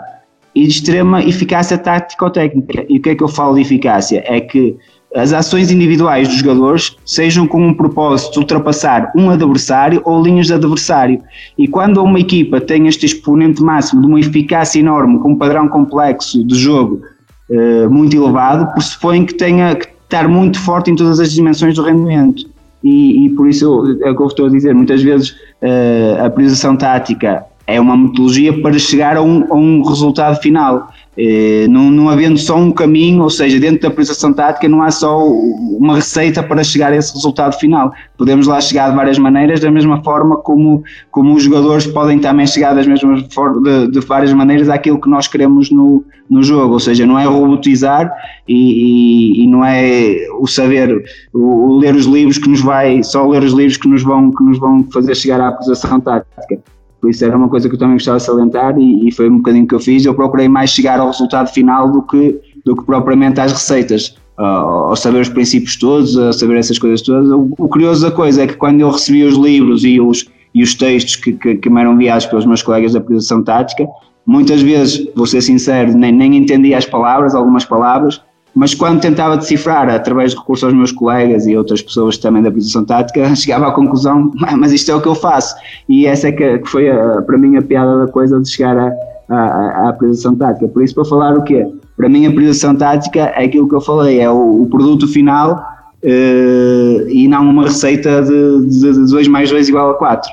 [0.55, 2.85] e de extrema eficácia tático-técnica.
[2.87, 4.23] E o que é que eu falo de eficácia?
[4.25, 4.77] É que
[5.13, 10.47] as ações individuais dos jogadores sejam com um propósito de ultrapassar um adversário ou linhas
[10.47, 11.21] de adversário.
[11.57, 15.67] E quando uma equipa tem este exponente máximo de uma eficácia enorme, com um padrão
[15.67, 17.01] complexo de jogo
[17.49, 21.83] eh, muito elevado, pressupõe que tenha que estar muito forte em todas as dimensões do
[21.83, 22.43] rendimento.
[22.83, 26.29] E, e por isso é o que eu estou a dizer, muitas vezes eh, a
[26.29, 30.89] priorização tática é uma metodologia para chegar a um, a um resultado final.
[31.17, 34.91] Eh, não, não havendo só um caminho, ou seja, dentro da priorização tática não há
[34.91, 37.93] só uma receita para chegar a esse resultado final.
[38.17, 42.45] Podemos lá chegar de várias maneiras, da mesma forma como, como os jogadores podem também
[42.45, 46.79] chegar das mesmas de, de várias maneiras àquilo que nós queremos no, no jogo, ou
[46.79, 48.11] seja, não é robotizar
[48.45, 51.01] e, e, e não é o saber,
[51.33, 54.31] o, o, ler os livros que nos vai, só ler os livros que nos vão,
[54.31, 56.74] que nos vão fazer chegar à priorização tática
[57.05, 59.37] por isso era uma coisa que eu também gostava de salientar e, e, foi um
[59.37, 60.03] bocadinho que eu fiz.
[60.03, 64.41] Eu procurei mais chegar ao resultado final do que, do que propriamente às receitas, uh,
[64.41, 67.29] ao saber os princípios todos, a saber essas coisas todas.
[67.29, 70.63] O, o, curioso da coisa é que quando eu recebi os livros e os, e
[70.63, 73.87] os textos que, que, que me eram enviados pelos meus colegas da produção tática,
[74.25, 78.19] muitas vezes, vou ser sincero, nem, nem entendia as palavras, algumas palavras,
[78.55, 82.49] mas quando tentava decifrar através de recursos aos meus colegas e outras pessoas também da
[82.49, 85.55] posição tática, chegava à conclusão, mas isto é o que eu faço.
[85.89, 88.91] E essa é que foi a, para mim a piada da coisa de chegar à,
[89.29, 90.67] à, à posição tática.
[90.69, 91.67] Por isso, para falar o quê?
[91.97, 95.65] Para mim, a posição tática é aquilo que eu falei, é o, o produto final
[96.03, 100.31] uh, e não uma receita de 2 mais 2 igual a 4.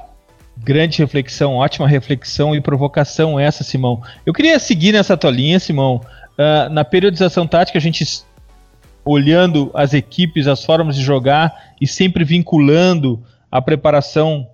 [0.64, 4.00] Grande reflexão, ótima reflexão e provocação essa, Simão.
[4.24, 6.00] Eu queria seguir nessa tua linha, Simão.
[6.42, 8.24] Uh, na periodização tática, a gente
[9.04, 14.48] olhando as equipes, as formas de jogar e sempre vinculando a preparação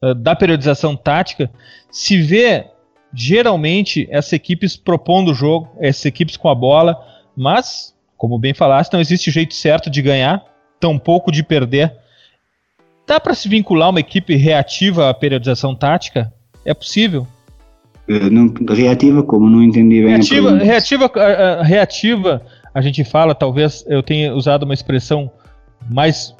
[0.00, 1.50] uh, da periodização tática,
[1.90, 2.66] se vê
[3.12, 6.96] geralmente essas equipes propondo o jogo, essas equipes com a bola,
[7.36, 10.44] mas, como bem falaste, não existe jeito certo de ganhar,
[10.78, 11.92] tampouco de perder.
[13.04, 16.32] Dá para se vincular uma equipe reativa à periodização tática?
[16.64, 17.26] É possível?
[18.10, 19.48] Eh, não, reativa como?
[19.48, 20.08] Não entendi bem.
[20.08, 22.42] Reativa, a reativa, a, a, reativa,
[22.74, 25.30] a gente fala, talvez eu tenha usado uma expressão
[25.88, 26.34] mais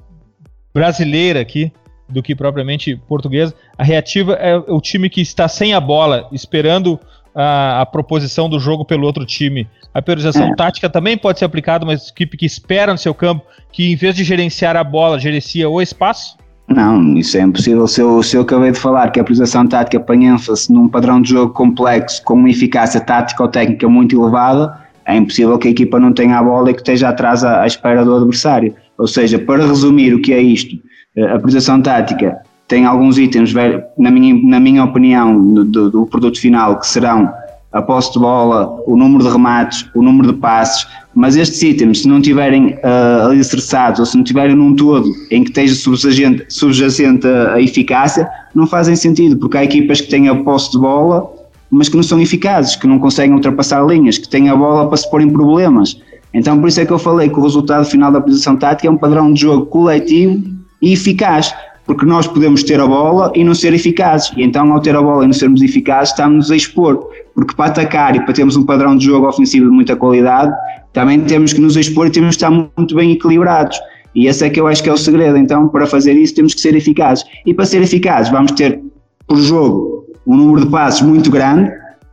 [0.74, 1.72] brasileira aqui
[2.08, 3.54] do que propriamente portuguesa.
[3.78, 6.98] A reativa é o time que está sem a bola, esperando
[7.32, 9.68] a, a proposição do jogo pelo outro time.
[9.94, 10.54] A priorização é.
[10.56, 13.94] tática também pode ser aplicada a uma equipe que espera no seu campo, que em
[13.94, 16.36] vez de gerenciar a bola, gerencia o espaço.
[16.70, 17.86] Não, isso é impossível.
[17.88, 21.20] Se eu, se eu acabei de falar que a priorização tática põe ênfase num padrão
[21.20, 25.70] de jogo complexo com uma eficácia tática ou técnica muito elevada, é impossível que a
[25.72, 28.72] equipa não tenha a bola e que esteja atrás à, à espera do adversário.
[28.96, 30.76] Ou seja, para resumir o que é isto,
[31.16, 33.52] eh, a priorização tática tem alguns itens,
[33.98, 37.32] na minha, na minha opinião, do, do produto final, que serão
[37.72, 42.02] a posse de bola, o número de remates, o número de passes, mas estes itens,
[42.02, 46.44] se não tiverem uh, alicerçados ou se não tiverem num todo em que esteja subjacente,
[46.48, 50.78] subjacente a, a, eficácia, não fazem sentido, porque há equipas que têm a posse de
[50.78, 51.30] bola,
[51.70, 54.96] mas que não são eficazes, que não conseguem ultrapassar linhas, que têm a bola para
[54.96, 56.00] se pôr em problemas.
[56.34, 58.90] Então, por isso é que eu falei que o resultado final da posição tática é
[58.90, 60.42] um padrão de jogo coletivo
[60.82, 61.54] e eficaz
[61.90, 64.30] porque nós podemos ter a bola e não ser eficazes.
[64.36, 67.09] E então, ao ter a bola e não sermos eficazes, estamos a expor.
[67.34, 70.52] Porque para atacar e para termos um padrão de jogo ofensivo de muita qualidade,
[70.92, 73.78] também temos que nos expor e temos que estar muito bem equilibrados.
[74.14, 75.36] E esse é que eu acho que é o segredo.
[75.36, 77.24] Então, para fazer isso, temos que ser eficazes.
[77.46, 78.80] E para ser eficazes, vamos ter
[79.26, 81.70] por jogo um número de passos muito grande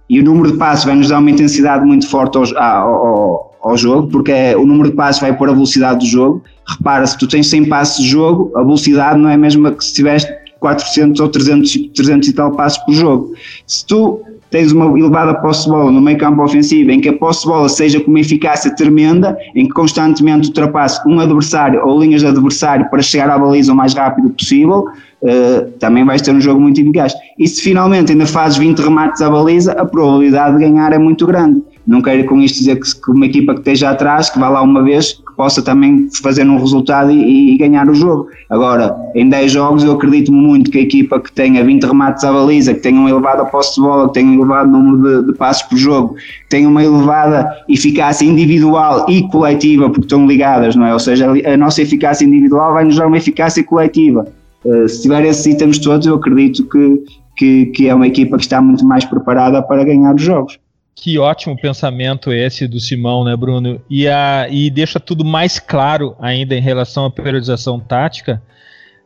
[0.10, 3.78] e o número de passos vai nos dar uma intensidade muito forte ao, ao, ao
[3.78, 6.44] jogo, porque é, o número de passos vai pôr a velocidade do jogo.
[6.68, 9.84] Repara, se tu tens 100 passos de jogo, a velocidade não é a mesma que
[9.84, 13.34] se tiveste 400 ou 300, 300 e tal passos por jogo.
[13.66, 17.14] Se tu tens uma elevada posse de bola no meio campo ofensivo, em que a
[17.14, 22.00] posse de bola seja com uma eficácia tremenda, em que constantemente ultrapasse um adversário ou
[22.02, 24.86] linhas de adversário para chegar à baliza o mais rápido possível,
[25.22, 27.14] uh, também vais ter um jogo muito eficaz.
[27.38, 31.26] E se finalmente ainda fazes 20 remates à baliza, a probabilidade de ganhar é muito
[31.26, 31.62] grande.
[31.86, 34.84] Não quero com isto dizer que, uma equipa que esteja atrás, que vá lá uma
[34.84, 38.28] vez, que possa também fazer um resultado e, e ganhar o jogo.
[38.50, 42.34] Agora, em 10 jogos, eu acredito muito que a equipa que tenha 20 remates à
[42.34, 45.38] baliza, que tenha um elevado posse de bola, que tenha um elevado número de, de
[45.38, 50.88] passos por jogo, que tenha uma elevada eficácia individual e coletiva, porque estão ligadas, não
[50.88, 50.94] é?
[50.94, 54.26] Ou seja, a nossa eficácia individual vai nos dar uma eficácia coletiva.
[54.66, 57.04] Uh, se tiver esses itens todos, eu acredito que,
[57.38, 60.58] que, que é uma equipa que está muito mais preparada para ganhar os jogos.
[61.00, 63.80] Que ótimo pensamento esse do Simão, né, Bruno?
[63.88, 68.42] E, a, e deixa tudo mais claro ainda em relação à periodização tática,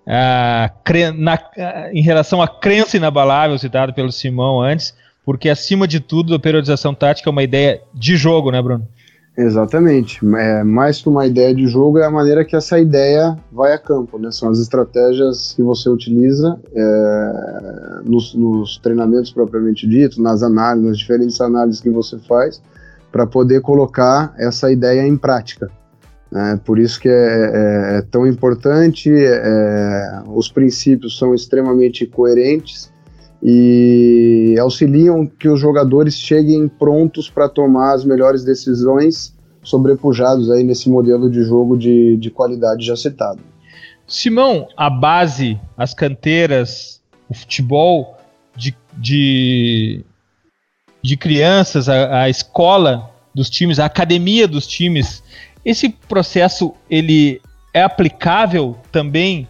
[0.07, 0.71] a,
[1.13, 1.37] na,
[1.91, 6.95] em relação à crença inabalável citada pelo Simão antes, porque acima de tudo a periodização
[6.95, 8.87] tática é uma ideia de jogo, né, Bruno?
[9.37, 10.19] Exatamente.
[10.35, 13.77] É, mais que uma ideia de jogo é a maneira que essa ideia vai a
[13.77, 14.29] campo, né?
[14.31, 20.97] São as estratégias que você utiliza é, nos, nos, treinamentos propriamente dito, nas análises, nas
[20.97, 22.61] diferentes análises que você faz,
[23.09, 25.71] para poder colocar essa ideia em prática.
[26.29, 26.59] Né?
[26.65, 32.91] Por isso que é, é, é tão importante, é, os princípios são extremamente coerentes
[33.43, 40.89] e auxiliam que os jogadores cheguem prontos para tomar as melhores decisões, sobrepujados aí nesse
[40.89, 43.39] modelo de jogo de, de qualidade já citado.
[44.07, 48.17] Simão, a base, as canteiras, o futebol
[48.55, 50.03] de, de,
[51.01, 55.23] de crianças, a, a escola dos times, a academia dos times,
[55.63, 57.41] esse processo ele
[57.73, 59.47] é aplicável também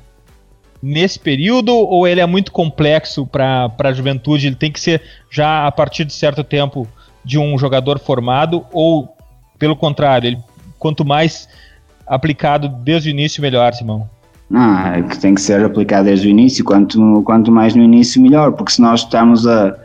[0.82, 4.48] nesse período ou ele é muito complexo para a juventude?
[4.48, 6.88] Ele tem que ser já a partir de certo tempo
[7.24, 9.16] de um jogador formado ou
[9.60, 10.38] pelo contrário, ele,
[10.80, 11.48] quanto mais
[12.08, 14.10] aplicado desde o início, melhor, Simão?
[14.98, 18.52] É que tem que ser aplicado desde o início, quanto, quanto mais no início, melhor,
[18.52, 19.76] porque se nós estamos a.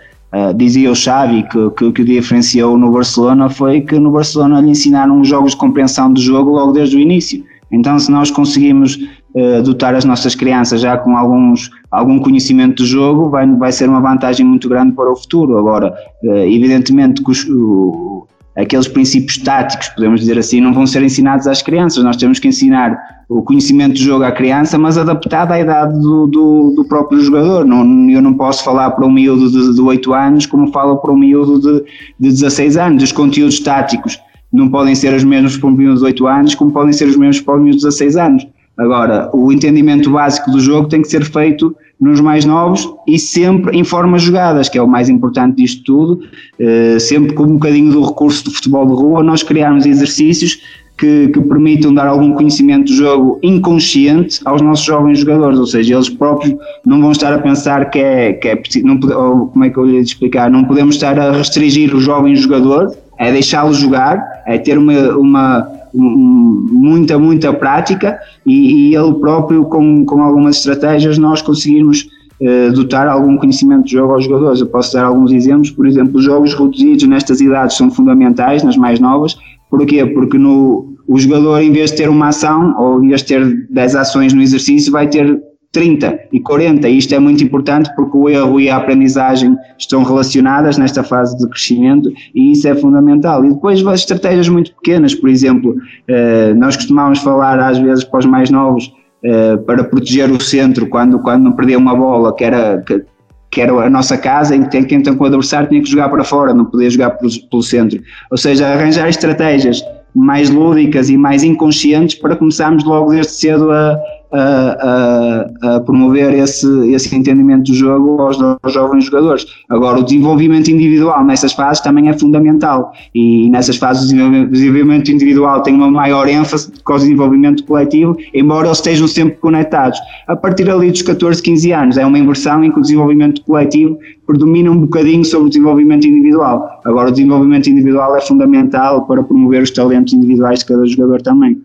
[0.57, 4.61] dizia o Xavi que, que o que o diferenciou no Barcelona foi que no Barcelona
[4.61, 7.45] lhe ensinaram os jogos de compreensão do jogo logo desde o início.
[7.71, 8.99] Então, se nós conseguimos
[9.37, 13.89] uh, dotar as nossas crianças já com alguns, algum conhecimento do jogo, vai, vai ser
[13.89, 15.59] uma vantagem muito grande para o futuro.
[15.59, 18.27] Agora, uh, evidentemente que os, uh,
[18.57, 22.03] aqueles princípios táticos, podemos dizer assim, não vão ser ensinados às crianças.
[22.03, 26.27] Nós temos que ensinar o conhecimento do jogo à criança, mas adaptado à idade do,
[26.27, 27.65] do, do próprio jogador.
[27.67, 31.13] Não, eu não posso falar para um miúdo de, de 8 anos como falo para
[31.13, 31.85] um miúdo de,
[32.19, 33.03] de 16 anos.
[33.03, 34.19] Os conteúdos táticos
[34.53, 37.17] não podem ser os mesmos para um miúdo de 8 anos, como podem ser os
[37.17, 38.47] mesmos para um miúdo de 16 anos.
[38.77, 43.77] Agora, o entendimento básico do jogo tem que ser feito nos mais novos e sempre
[43.77, 46.21] em formas jogadas, que é o mais importante disto tudo.
[46.61, 50.61] Uh, sempre com um bocadinho do recurso do futebol de rua, nós criarmos exercícios
[50.99, 55.95] que, que, permitam dar algum conhecimento do jogo inconsciente aos nossos jovens jogadores, ou seja,
[55.95, 56.55] eles próprios
[56.85, 59.85] não vão estar a pensar que é, que é não, ou como é que eu
[59.85, 64.79] lhe explicar, não podemos estar a restringir o jovem jogador, é deixá-lo jogar, é ter
[64.79, 72.09] uma, uma muita, muita prática e, e, ele próprio, com, com algumas estratégias, nós conseguirmos
[72.41, 74.61] uh, dotar algum conhecimento de jogo aos jogadores.
[74.61, 78.77] Eu posso dar alguns exemplos, por exemplo, os jogos reduzidos nestas idades são fundamentais, nas
[78.77, 79.37] mais novas.
[79.71, 80.05] Porquê?
[80.07, 83.67] Porque no, o jogador, em vez de ter uma ação, ou em vez de ter
[83.71, 85.41] 10 ações no exercício, vai ter
[85.77, 86.89] 30 e 40.
[86.89, 91.47] Isto é muito importante porque o erro e a aprendizagem estão relacionadas nesta fase de
[91.51, 93.45] crescimento e isso é fundamental.
[93.45, 95.77] E depois as estratégias muito pequenas, por exemplo,
[96.09, 98.91] eh, nós costumávamos falar às vezes para os mais novos
[99.23, 103.05] eh, para proteger o centro quando, quando perdia uma bola, que era, que,
[103.51, 106.25] que era a nossa casa, em que então com o adversário tinha que jogar para
[106.25, 108.01] fora, não podia jogar pelo, pelo centro.
[108.31, 109.83] Ou seja, arranjar estratégias
[110.15, 113.99] mais lúdicas e mais inconscientes para começarmos logo desde cedo a,
[114.33, 119.47] a, a, a, promover esse, esse entendimento do jogo aos, aos, jovens jogadores.
[119.69, 125.63] Agora, o desenvolvimento individual nessas fases também é fundamental e nessas fases o desenvolvimento individual
[125.63, 129.99] tem uma maior ênfase que o desenvolvimento coletivo, embora eles estejam sempre conectados.
[130.27, 133.99] A partir ali dos 14, 15 anos, é uma inversão em que o desenvolvimento coletivo
[134.27, 136.81] predomina um bocadinho sobre o desenvolvimento individual.
[136.85, 141.61] Agora, o desenvolvimento individual é fundamental para promover os talentos individuais de cada jogador também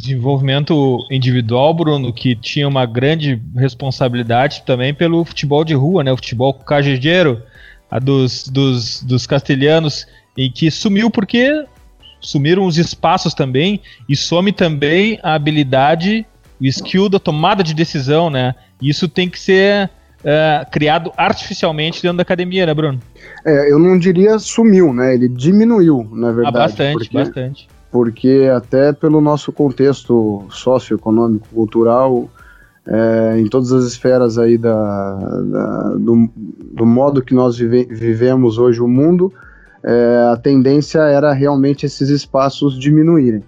[0.00, 6.12] desenvolvimento individual, Bruno, que tinha uma grande responsabilidade também pelo futebol de rua, né?
[6.12, 7.42] O futebol cajejeiro,
[7.90, 11.64] a dos, dos, dos castelhanos, em que sumiu porque
[12.20, 16.26] sumiram os espaços também e some também a habilidade,
[16.60, 18.54] o skill da tomada de decisão, né?
[18.80, 19.90] Isso tem que ser
[20.20, 23.00] uh, criado artificialmente dentro da academia, né, Bruno?
[23.44, 25.14] É, eu não diria sumiu, né?
[25.14, 26.56] Ele diminuiu, na ah, verdade.
[26.56, 27.16] Ah, bastante, porque...
[27.16, 32.28] bastante porque até pelo nosso contexto socioeconômico, cultural,
[32.86, 36.28] é, em todas as esferas aí da, da do,
[36.72, 39.32] do, modo que nós vive, vivemos hoje o mundo,
[39.82, 43.42] é, a tendência era realmente esses espaços diminuírem.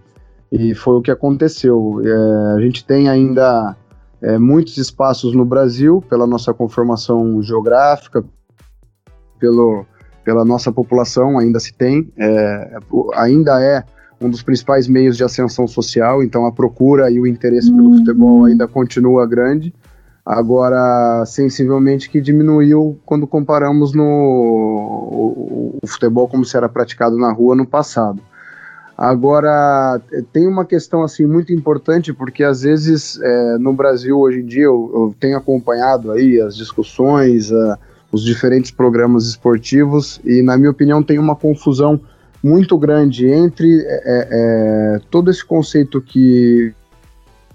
[0.50, 2.00] E foi o que aconteceu.
[2.04, 3.74] É, a gente tem ainda
[4.20, 8.24] é, muitos espaços no Brasil, pela nossa conformação geográfica,
[9.38, 9.86] pelo,
[10.24, 12.78] pela nossa população, ainda se tem, é,
[13.14, 13.82] ainda é
[14.26, 17.76] um dos principais meios de ascensão social, então a procura e o interesse uhum.
[17.76, 19.74] pelo futebol ainda continua grande.
[20.24, 27.32] Agora, sensivelmente que diminuiu quando comparamos no o, o futebol como se era praticado na
[27.32, 28.22] rua no passado.
[28.96, 30.00] Agora,
[30.32, 34.64] tem uma questão assim muito importante, porque às vezes é, no Brasil hoje em dia
[34.64, 37.76] eu, eu tenho acompanhado aí as discussões, uh,
[38.12, 41.98] os diferentes programas esportivos, e na minha opinião tem uma confusão
[42.42, 46.74] muito grande entre é, é, é, todo esse conceito que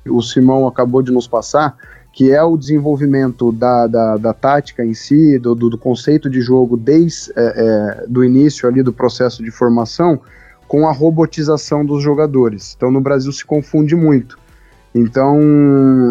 [0.06, 1.76] o Simão acabou de nos passar,
[2.14, 6.78] que é o desenvolvimento da, da, da tática em si, do, do, conceito de jogo
[6.78, 10.20] desde é, é, do início ali do processo de formação,
[10.68, 12.74] com a robotização dos jogadores.
[12.76, 14.40] Então no Brasil se confunde muito.
[14.96, 15.38] Então,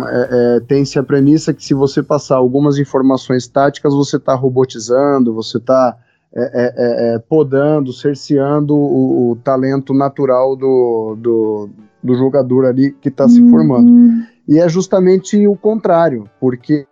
[0.07, 5.35] é, é, tem-se a premissa que se você passar algumas informações táticas, você está robotizando,
[5.35, 5.97] você está
[6.39, 11.71] é, é, é, podando, cerceando o, o, talento natural do, do,
[12.05, 13.91] do jogador ali que está se formando.
[13.91, 14.23] Uhum.
[14.47, 16.87] E é justamente o contrário, porque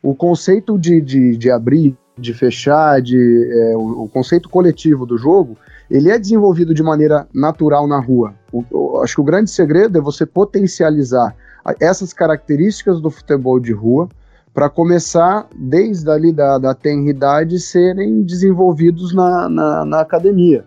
[0.00, 3.16] o conceito de, de, de abrir, de fechar, de,
[3.52, 5.58] é, o, o, conceito coletivo do jogo,
[5.90, 8.32] ele é desenvolvido de maneira natural na rua.
[8.52, 11.34] O, o, acho que o grande segredo é você potencializar
[11.80, 14.08] essas características do futebol de rua
[14.54, 20.64] para começar, desde ali da, da tenridade, serem desenvolvidos na, na, na academia.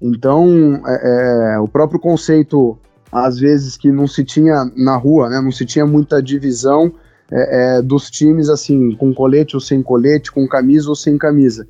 [0.00, 2.78] Então, é, é, o próprio conceito,
[3.10, 6.92] às vezes, que não se tinha na rua, né, não se tinha muita divisão
[7.30, 11.66] é, é dos times, assim, com colete ou sem colete, com camisa ou sem camisa.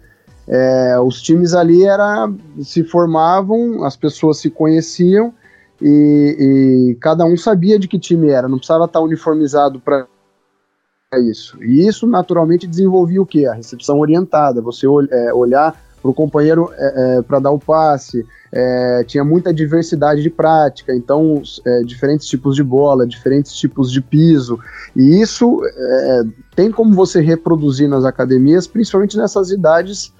[0.47, 2.31] É, os times ali era,
[2.61, 5.33] se formavam, as pessoas se conheciam
[5.81, 10.07] e, e cada um sabia de que time era, não precisava estar uniformizado para
[11.19, 11.61] isso.
[11.63, 13.45] E isso naturalmente desenvolvia o que?
[13.45, 18.25] A recepção orientada, você é, olhar para o companheiro é, é, para dar o passe,
[18.53, 24.01] é, tinha muita diversidade de prática, então é, diferentes tipos de bola, diferentes tipos de
[24.01, 24.59] piso,
[24.95, 26.23] e isso é,
[26.55, 30.13] tem como você reproduzir nas academias, principalmente nessas idades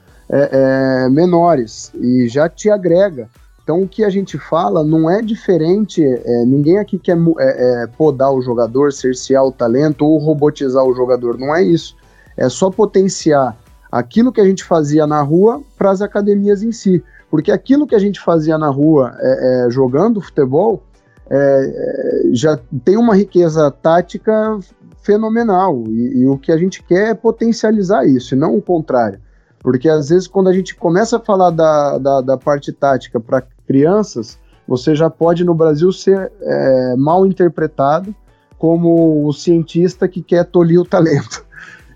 [1.11, 3.29] menores, e já te agrega
[3.63, 7.87] então o que a gente fala não é diferente, é, ninguém aqui quer é, é,
[7.87, 11.97] podar o jogador, cercear o talento ou robotizar o jogador, não é isso.
[12.37, 13.57] É só potenciar
[13.91, 17.03] aquilo que a gente fazia na rua para as academias em si.
[17.31, 20.83] Porque aquilo que a gente fazia na rua é, é, jogando futebol
[21.29, 24.59] é, já tem uma riqueza tática
[25.03, 25.85] fenomenal.
[25.87, 29.21] E, e o que a gente quer é potencializar isso, e não o contrário.
[29.61, 33.43] Porque às vezes, quando a gente começa a falar da, da, da parte tática para
[33.67, 38.15] crianças, você já pode no Brasil ser é, mal interpretado
[38.59, 41.45] como o cientista que quer tolir o talento.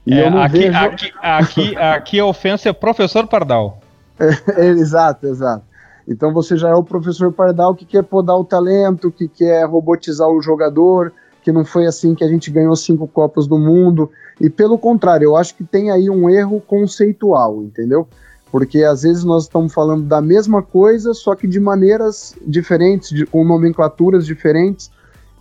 [0.06, 0.76] E é, aqui, vejo...
[0.76, 3.80] aqui, aqui, aqui a ofensa é professor Pardal.
[4.56, 5.64] É, exato, exato.
[6.06, 10.28] Então você já é o professor Pardal que quer podar o talento, que quer robotizar
[10.28, 11.12] o jogador,
[11.45, 14.11] que não foi assim que a gente ganhou cinco Copas do Mundo.
[14.40, 18.09] E pelo contrário, eu acho que tem aí um erro conceitual, entendeu?
[18.55, 23.26] porque às vezes nós estamos falando da mesma coisa, só que de maneiras diferentes, de,
[23.26, 24.92] com nomenclaturas diferentes.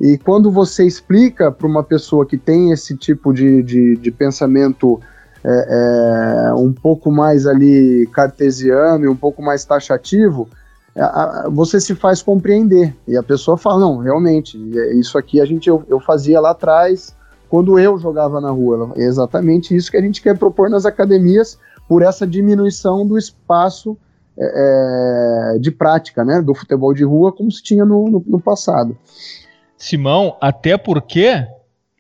[0.02, 5.00] E quando você explica para uma pessoa que tem esse tipo de, de, de pensamento
[5.44, 10.50] é, é, um pouco mais ali cartesiano e um pouco mais taxativo,
[11.52, 12.96] você se faz compreender.
[13.08, 16.52] E a pessoa fala, não, realmente, é, isso aqui a gente eu, eu fazia lá
[16.52, 17.16] atrás,
[17.50, 18.94] quando eu jogava na rua.
[18.96, 23.98] É exatamente isso que a gente quer propor nas academias, por essa diminuição do espaço
[24.38, 28.40] é, é, de prática né, do futebol de rua como se tinha no, no, no
[28.40, 28.98] passado.
[29.78, 31.46] Simão, até porque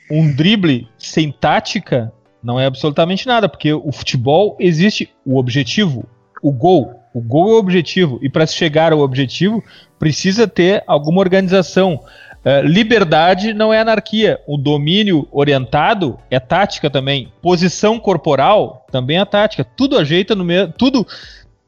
[0.09, 6.05] um drible sem tática não é absolutamente nada, porque o futebol existe o objetivo,
[6.41, 7.02] o gol.
[7.13, 9.63] O gol é o objetivo, e para chegar ao objetivo
[9.99, 11.99] precisa ter alguma organização.
[12.43, 14.39] Uh, liberdade não é anarquia.
[14.45, 17.31] O domínio orientado é tática também.
[17.41, 19.63] Posição corporal também é tática.
[19.63, 20.73] Tudo ajeita no meio.
[20.73, 21.07] Tudo,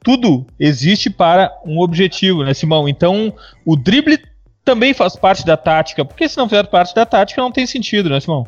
[0.04, 2.90] tudo existe para um objetivo, né, Simão?
[2.90, 3.34] Então,
[3.66, 4.20] o drible
[4.66, 8.10] também faz parte da tática, porque se não fizer parte da tática, não tem sentido,
[8.10, 8.46] né, Simão?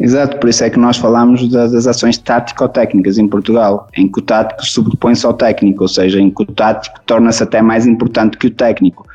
[0.00, 4.18] Exato, por isso é que nós falamos das, das ações tático-técnicas em Portugal, em que
[4.18, 8.38] o tático sobrepõe-se ao técnico, ou seja, em que o tático torna-se até mais importante
[8.38, 9.06] que o técnico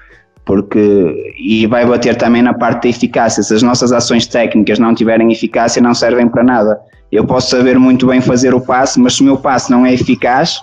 [0.46, 3.42] porque e vai bater também na parte da eficácia.
[3.42, 6.80] Se as nossas ações técnicas não tiverem eficácia, não servem para nada.
[7.12, 9.94] Eu posso saber muito bem fazer o passe, mas se o meu passe não é
[9.94, 10.62] eficaz,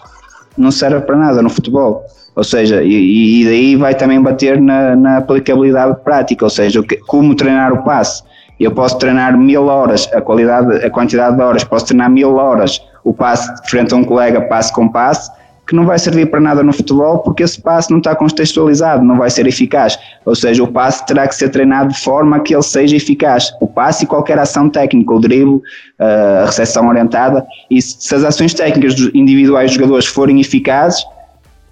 [0.56, 2.04] não serve para nada no futebol.
[2.34, 7.34] Ou seja, e, e daí vai também bater na, na aplicabilidade prática, ou seja, como
[7.34, 8.22] treinar o passe.
[8.62, 12.80] Eu posso treinar mil horas, a qualidade, a quantidade de horas, posso treinar mil horas
[13.04, 15.28] o passe frente a um colega, passe com passe,
[15.66, 19.16] que não vai servir para nada no futebol porque esse passe não está contextualizado, não
[19.16, 19.98] vai ser eficaz.
[20.24, 23.52] Ou seja, o passe terá que ser treinado de forma que ele seja eficaz.
[23.60, 25.60] O passe e qualquer ação técnica, o drible,
[25.98, 31.04] a recepção orientada, e se as ações técnicas individuais dos jogadores forem eficazes,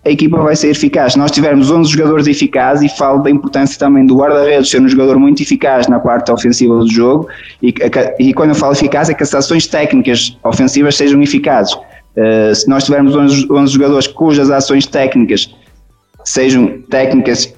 [0.04, 1.12] a equipa vai ser eficaz.
[1.12, 4.88] Se nós tivermos 11 jogadores eficazes, e falo da importância também do guarda-redes ser um
[4.88, 7.28] jogador muito eficaz na parte ofensiva do jogo,
[7.62, 7.74] e,
[8.18, 11.74] e quando eu falo eficaz é que as ações técnicas ofensivas sejam eficazes.
[11.74, 15.54] Uh, se nós tivermos 11, 11 jogadores cujas ações técnicas
[16.24, 17.54] sejam técnicas,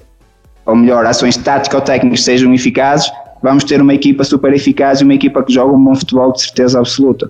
[0.65, 5.43] ou melhor, ações tático-técnicas sejam eficazes, vamos ter uma equipa super eficaz e uma equipa
[5.43, 7.29] que joga um bom futebol de certeza absoluta.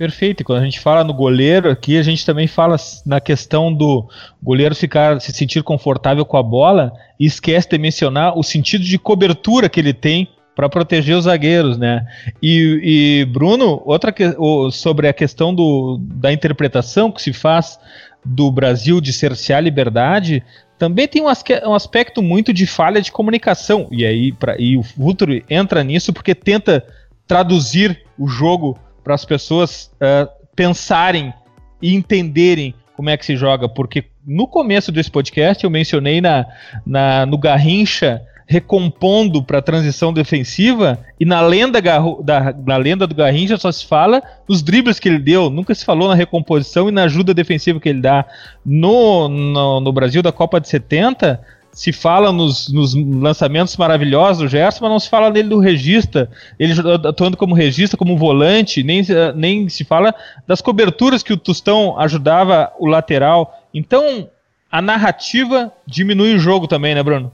[0.00, 0.40] Perfeito.
[0.40, 2.74] E quando a gente fala no goleiro aqui, a gente também fala
[3.04, 4.08] na questão do
[4.42, 8.98] goleiro ficar se sentir confortável com a bola e esquece de mencionar o sentido de
[8.98, 10.26] cobertura que ele tem
[10.56, 12.06] para proteger os zagueiros, né?
[12.42, 14.24] E, e Bruno, outra que,
[14.72, 17.78] sobre a questão do, da interpretação que se faz
[18.24, 20.42] do Brasil de cercear a liberdade,
[20.78, 23.86] também tem um, um, aspecto muito de falha de comunicação.
[23.90, 26.82] E aí pra, e o Futuro entra nisso porque tenta
[27.26, 31.32] traduzir o jogo para as pessoas uh, pensarem
[31.80, 36.44] e entenderem como é que se joga, porque no começo desse podcast eu mencionei na,
[36.84, 43.14] na no Garrincha recompondo para a transição defensiva e na lenda, da, na lenda do
[43.14, 46.92] Garrincha só se fala nos dribles que ele deu, nunca se falou na recomposição e
[46.92, 48.26] na ajuda defensiva que ele dá.
[48.66, 51.40] No, no, no Brasil da Copa de 70,
[51.72, 56.30] se fala nos, nos, lançamentos maravilhosos do Gerson, mas não se fala nele do regista,
[56.58, 56.74] ele
[57.06, 59.02] atuando como regista, como volante, nem,
[59.34, 60.14] nem se fala
[60.46, 63.64] das coberturas que o Tostão ajudava o lateral.
[63.72, 64.28] Então,
[64.70, 67.32] a narrativa diminui o jogo também, né, Bruno?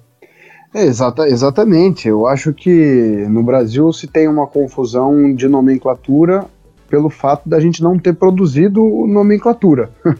[0.74, 2.08] É, exata, exatamente.
[2.08, 6.44] Eu acho que no Brasil se tem uma confusão de nomenclatura
[6.88, 9.90] pelo fato da gente não ter produzido nomenclatura.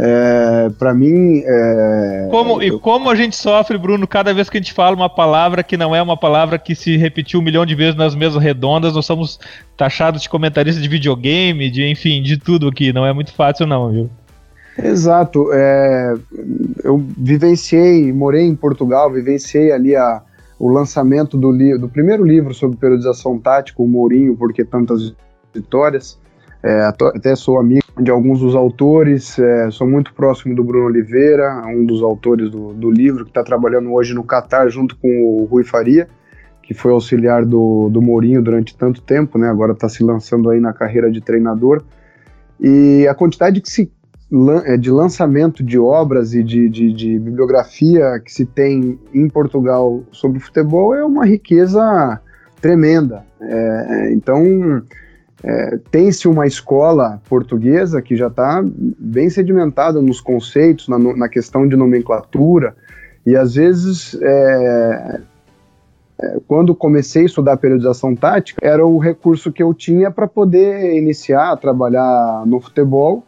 [0.00, 1.42] É, para mim.
[1.44, 2.76] É, como, eu...
[2.76, 5.76] E como a gente sofre, Bruno, cada vez que a gente fala uma palavra que
[5.76, 9.04] não é uma palavra que se repetiu um milhão de vezes nas mesas redondas, nós
[9.04, 9.40] somos
[9.76, 12.92] taxados de comentaristas de videogame, de enfim, de tudo aqui.
[12.92, 14.10] Não é muito fácil, não, viu?
[14.80, 15.52] Exato.
[15.52, 16.14] É,
[16.84, 20.22] eu vivenciei, morei em Portugal, vivenciei ali a,
[20.60, 25.12] o lançamento do, do primeiro livro sobre periodização tática, o Mourinho, porque tantas
[25.52, 26.16] vitórias.
[26.62, 31.62] É, até sou amigo de alguns dos autores, é, sou muito próximo do Bruno Oliveira,
[31.66, 35.44] um dos autores do, do livro, que está trabalhando hoje no Catar junto com o
[35.44, 36.08] Rui Faria,
[36.62, 40.60] que foi auxiliar do, do Mourinho durante tanto tempo, né, agora está se lançando aí
[40.60, 41.82] na carreira de treinador.
[42.60, 43.90] E a quantidade que se,
[44.64, 50.02] é, de lançamento de obras e de, de, de bibliografia que se tem em Portugal
[50.10, 52.20] sobre futebol é uma riqueza
[52.60, 53.24] tremenda.
[53.40, 54.82] É, então
[55.42, 61.66] é, Tem-se uma escola portuguesa que já está bem sedimentada nos conceitos, na, na, questão
[61.68, 62.74] de nomenclatura,
[63.24, 65.20] e às vezes, é,
[66.20, 70.96] é, quando comecei a estudar periodização tática, era o recurso que eu tinha para poder
[70.96, 73.22] iniciar a trabalhar no futebol,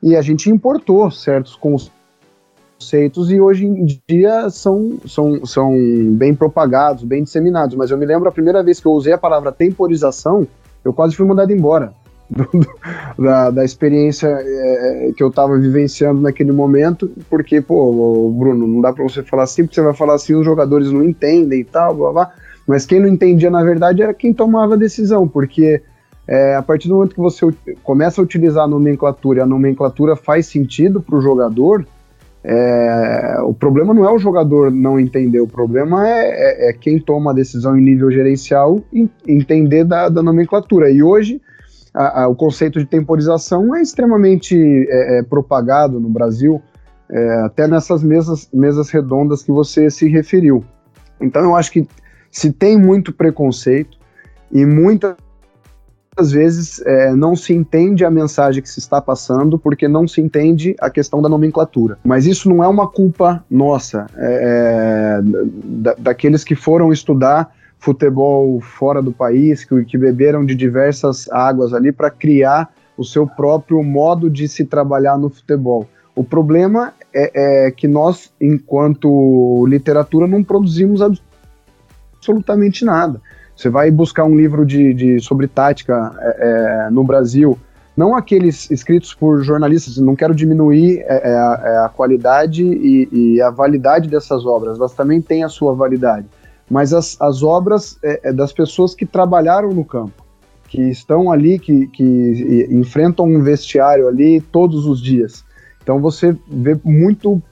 [0.00, 5.74] e a gente importou certos conceitos e hoje em dia são, são, são
[6.12, 7.74] bem propagados, bem disseminados.
[7.74, 10.46] Mas eu me lembro a primeira vez que eu usei a palavra temporização,
[10.88, 11.92] eu quase fui mandado embora
[12.28, 18.66] do, do, da, da, experiência é, que eu estava vivenciando naquele momento, porque, pô, Bruno,
[18.66, 21.60] não dá para você falar assim, porque você vai falar assim, os jogadores não entendem
[21.60, 22.32] e tal, blá blá.
[22.66, 25.82] Mas quem não entendia, na verdade, era quem tomava a decisão, porque
[26.26, 27.46] é, a partir do momento que você
[27.82, 31.86] começa a utilizar a nomenclatura e a nomenclatura faz sentido para o jogador,
[32.50, 36.98] é, o problema não é o jogador não entender, o problema é, é, é quem
[36.98, 38.80] toma a decisão em nível gerencial
[39.26, 40.90] entender da, da nomenclatura.
[40.90, 41.42] E hoje
[41.92, 44.56] a, a, o conceito de temporização é extremamente
[44.88, 46.62] é, é, propagado no Brasil,
[47.10, 50.64] é, até nessas mesas, mesas redondas que você se referiu.
[51.20, 51.86] Então eu acho que
[52.30, 53.98] se tem muito preconceito
[54.50, 55.18] e muita
[56.18, 60.20] muitas vezes é, não se entende a mensagem que se está passando porque não se
[60.20, 61.96] entende a questão da nomenclatura.
[62.04, 68.60] Mas isso não é uma culpa nossa, é, é da, daqueles que foram estudar futebol
[68.60, 73.80] fora do país, que, que beberam de diversas águas ali para criar o seu próprio
[73.84, 75.86] modo de se trabalhar no futebol.
[76.16, 81.00] O problema é, é, que nós, enquanto literatura, não produzimos
[82.20, 83.20] absolutamente nada.
[83.58, 87.58] Você vai buscar um livro de, de sobre tática é, é, no Brasil,
[87.96, 93.08] não aqueles escritos por jornalistas, não quero diminuir é, é a, é a, qualidade e,
[93.10, 96.28] e, a validade dessas obras, elas também têm a sua validade,
[96.70, 100.24] mas as, as obras é, das pessoas que trabalharam no campo,
[100.68, 105.44] que estão ali, que, que enfrentam um vestiário ali todos os dias.
[105.82, 107.42] Então você vê muito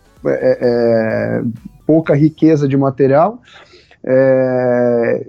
[1.84, 3.40] pouca riqueza de material,
[4.04, 5.26] é,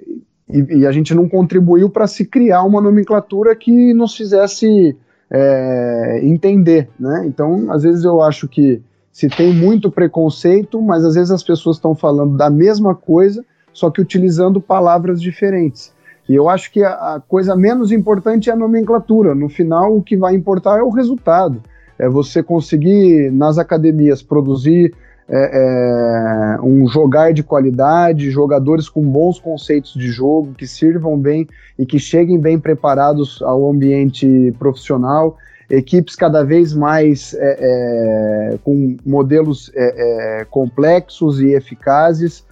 [0.49, 4.95] e, e a gente não contribuiu para se criar uma nomenclatura que nos fizesse
[5.29, 7.23] é, entender, né?
[7.25, 8.81] Então, às vezes eu acho que
[9.11, 13.43] se tem muito preconceito, mas às vezes as pessoas estão falando da mesma coisa,
[13.73, 15.91] só que utilizando palavras diferentes.
[16.29, 19.33] E eu acho que a, a, coisa menos importante é a nomenclatura.
[19.33, 21.61] No final, o que vai importar é o resultado.
[21.97, 24.93] É você conseguir, nas academias, produzir
[25.29, 31.47] é, é, um jogar de qualidade, jogadores com bons conceitos de jogo, que sirvam bem
[31.77, 35.37] e que cheguem bem preparados ao ambiente profissional,
[35.69, 42.45] equipes cada vez mais é, é com modelos é, é, complexos e eficazes,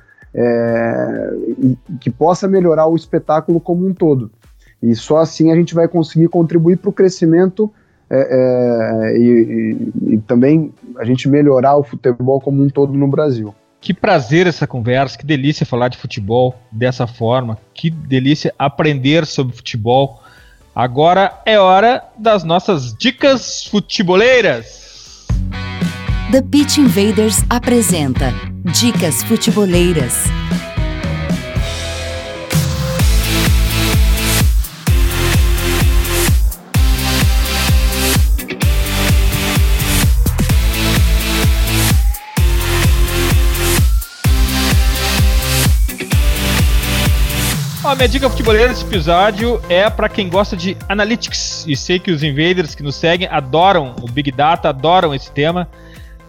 [2.02, 4.30] que possa melhorar o espetáculo como um todo.
[4.84, 7.72] E só assim a gente vai conseguir contribuir para o crescimento
[8.10, 13.08] é, é, e, e, e, também a gente melhorar o futebol como um todo no
[13.08, 13.54] Brasil.
[13.82, 19.56] Que prazer essa conversa, que delícia falar de futebol dessa forma, que delícia aprender sobre
[19.56, 20.22] futebol.
[20.74, 25.26] Agora é hora das nossas dicas futeboleiras.
[26.32, 28.34] The Pitch Invaders apresenta
[28.74, 30.26] Dicas Futeboleiras.
[47.96, 51.66] Minha dica futebolera desse episódio é para quem gosta de analytics.
[51.66, 55.68] E sei que os invaders que nos seguem adoram o Big Data, adoram esse tema.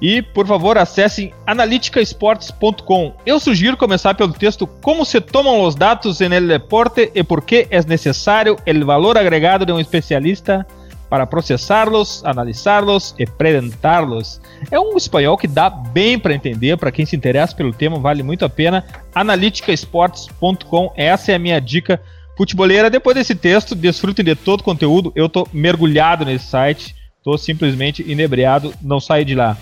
[0.00, 3.14] E, por favor, acessem analyticasports.com.
[3.24, 7.42] Eu sugiro começar pelo texto Como se tomam os dados en el deporte e por
[7.42, 10.66] que é necessário o valor agregado de um especialista
[11.08, 14.40] para processá-los, analisá-los e apresentá-los.
[14.70, 18.22] É um espanhol que dá bem para entender, para quem se interessa pelo tema, vale
[18.22, 18.84] muito a pena.
[19.14, 22.00] analiticasports.com, essa é a minha dica
[22.36, 22.90] futeboleira.
[22.90, 25.12] Depois desse texto, desfrutem de todo o conteúdo.
[25.14, 29.56] Eu tô mergulhado nesse site, tô simplesmente inebriado, não saio de lá.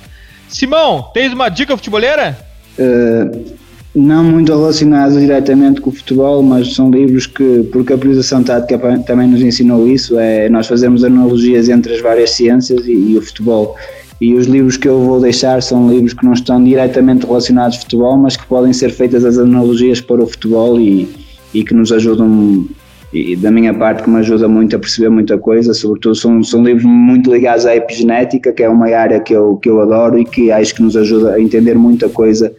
[0.49, 2.39] Simão, tens uma dica futeboleira?
[2.79, 3.55] Uh,
[3.95, 8.99] não muito relacionados diretamente com o futebol, mas são livros que, porque a priorização tática
[9.07, 13.23] também nos ensinou isso, é nós fazemos analogias entre as várias ciências e, e, o
[13.23, 13.77] futebol.
[14.21, 17.83] E os livros que eu vou deixar são livros que não estão diretamente relacionados ao
[17.83, 21.09] futebol, mas que podem ser feitas as analogias para o futebol e,
[21.53, 22.67] e que nos ajudam,
[23.13, 25.73] e da minha parte, que me ajuda muito a perceber muita coisa.
[25.73, 29.69] Sobretudo, são, são livros muito ligados à epigenética, que é uma área que eu, que
[29.69, 32.53] eu adoro e que acho que nos ajuda a entender muita coisa.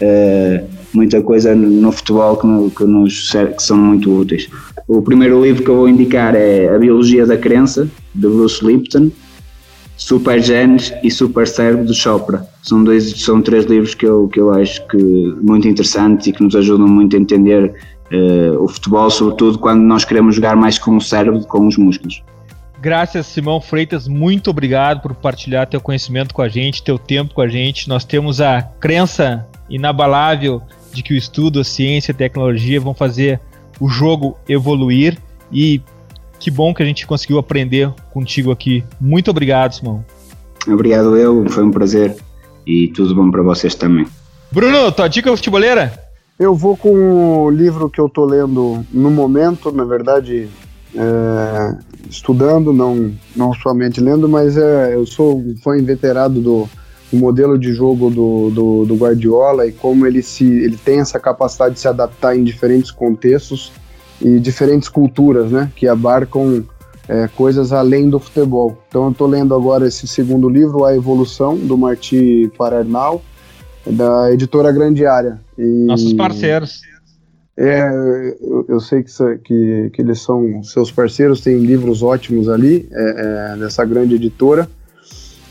[0.00, 4.48] Uh, muita coisa no futebol que, que, nos, que são muito úteis.
[4.88, 9.10] O primeiro livro que eu vou indicar é A Biologia da Crença, de Bruce Lipton,
[9.96, 12.46] Super Genes e Super Cérebro, de Chopra.
[12.62, 14.96] São, dois, são três livros que eu, que eu acho que
[15.42, 17.74] muito interessantes e que nos ajudam muito a entender
[18.12, 21.66] uh, o futebol, sobretudo quando nós queremos jogar mais com o cérebro do que com
[21.66, 22.22] os músculos.
[22.80, 24.06] Graças, Simão Freitas.
[24.06, 27.88] Muito obrigado por partilhar teu conhecimento com a gente, teu tempo com a gente.
[27.88, 30.62] Nós temos a crença inabalável
[30.96, 33.40] de que o estudo, a ciência, a tecnologia vão fazer
[33.78, 35.18] o jogo evoluir
[35.52, 35.80] e
[36.38, 38.84] que bom que a gente conseguiu aprender contigo aqui.
[39.00, 40.04] Muito obrigado, Simão.
[40.66, 42.16] Obrigado eu, foi um prazer
[42.66, 44.06] e tudo bom para vocês também.
[44.50, 45.92] Bruno, tua dica futeboleira?
[46.38, 50.48] Eu vou com o livro que eu tô lendo no momento, na verdade,
[50.94, 51.78] é,
[52.10, 56.68] estudando, não, não somente lendo, mas é, eu sou um fã inveterado do
[57.12, 61.20] o modelo de jogo do, do, do, Guardiola e como ele, se, ele tem essa
[61.20, 63.72] capacidade de se adaptar em diferentes contextos
[64.20, 66.64] e diferentes culturas, né, que abarcam
[67.08, 68.76] é, coisas além do futebol.
[68.88, 73.22] Então eu estou lendo agora esse segundo livro, A Evolução, do Marti Pararnal,
[73.86, 75.40] da editora Grande Área.
[75.56, 76.80] E, Nossos parceiros.
[77.58, 77.88] É,
[78.42, 79.10] eu, eu sei que,
[79.44, 84.68] que, que, eles são seus parceiros, tem livros ótimos ali, é, é, dessa grande editora.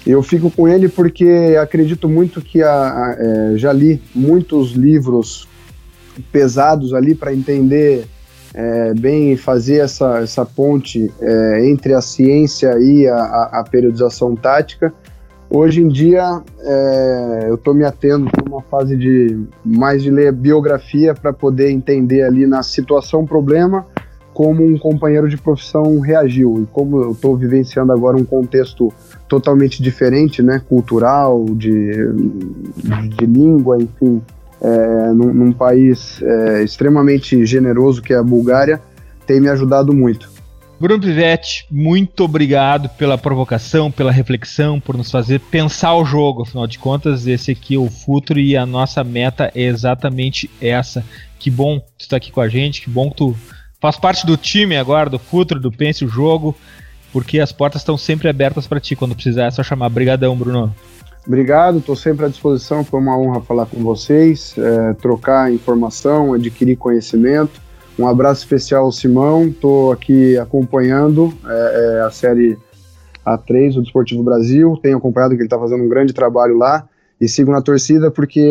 [0.05, 5.47] Eu fico com ele porque acredito muito que a, a, é, já li muitos livros
[6.31, 8.05] pesados ali para entender
[8.53, 14.35] é, bem fazer essa, essa ponte é, entre a ciência e a, a, a periodização
[14.35, 14.93] tática.
[15.49, 20.31] Hoje em dia é, eu estou me atendo para uma fase de mais de ler
[20.31, 23.85] biografia para poder entender ali na situação problema
[24.33, 28.91] como um companheiro de profissão reagiu e como eu estou vivenciando agora um contexto
[29.27, 31.91] totalmente diferente, né, cultural, de,
[33.17, 34.21] de língua, enfim,
[34.61, 38.81] é, num, num, país é, extremamente generoso que é a Bulgária,
[39.25, 40.33] tem me ajudado muito.
[40.79, 46.43] Bruno Pivetti, muito obrigado pela provocação, pela reflexão, por nos fazer pensar o jogo.
[46.43, 51.03] Afinal de contas, esse aqui é o futuro e a nossa meta é exatamente essa.
[51.39, 53.35] Que bom tu estar aqui com a gente, que bom que tu
[53.79, 56.53] faz parte do time agora, do futuro, do Pense o Jogo
[57.15, 58.93] porque as portas estão sempre abertas para ti.
[58.93, 59.87] Quando precisar, é só chamar.
[59.87, 60.75] Obrigadão, Bruno.
[61.25, 62.83] Obrigado, estou sempre à disposição.
[62.83, 67.61] Foi uma honra falar com vocês, é, trocar informação, adquirir conhecimento.
[67.97, 69.47] Um abraço especial ao Simão.
[69.47, 72.57] Estou aqui acompanhando é, é, a série
[73.25, 74.77] A3 do Desportivo Brasil.
[74.83, 76.85] Tenho acompanhado que ele está fazendo um grande trabalho lá
[77.19, 78.41] e sigo na torcida porque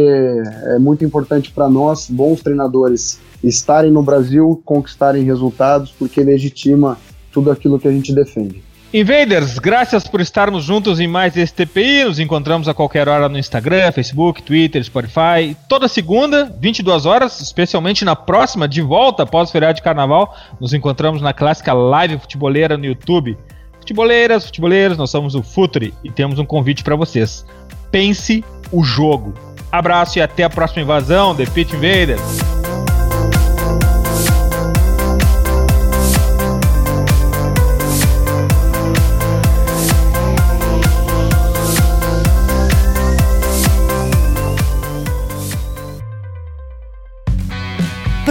[0.68, 6.96] é muito importante para nós, bons treinadores, estarem no Brasil, conquistarem resultados, porque legitima
[7.34, 8.62] tudo aquilo que a gente defende.
[8.94, 12.04] Invaders, graças por estarmos juntos em mais esse TPI.
[12.04, 15.56] Nos encontramos a qualquer hora no Instagram, Facebook, Twitter, Spotify.
[15.68, 20.72] Toda segunda, 22 horas, especialmente na próxima, de volta após o feriado de carnaval, nos
[20.72, 23.36] encontramos na clássica live futeboleira no YouTube.
[23.80, 27.44] Futeboleiras, futeboleiros, nós somos o Futuri e temos um convite para vocês.
[27.90, 29.34] Pense o jogo.
[29.72, 32.63] Abraço e até a próxima invasão, The Pit Invaders.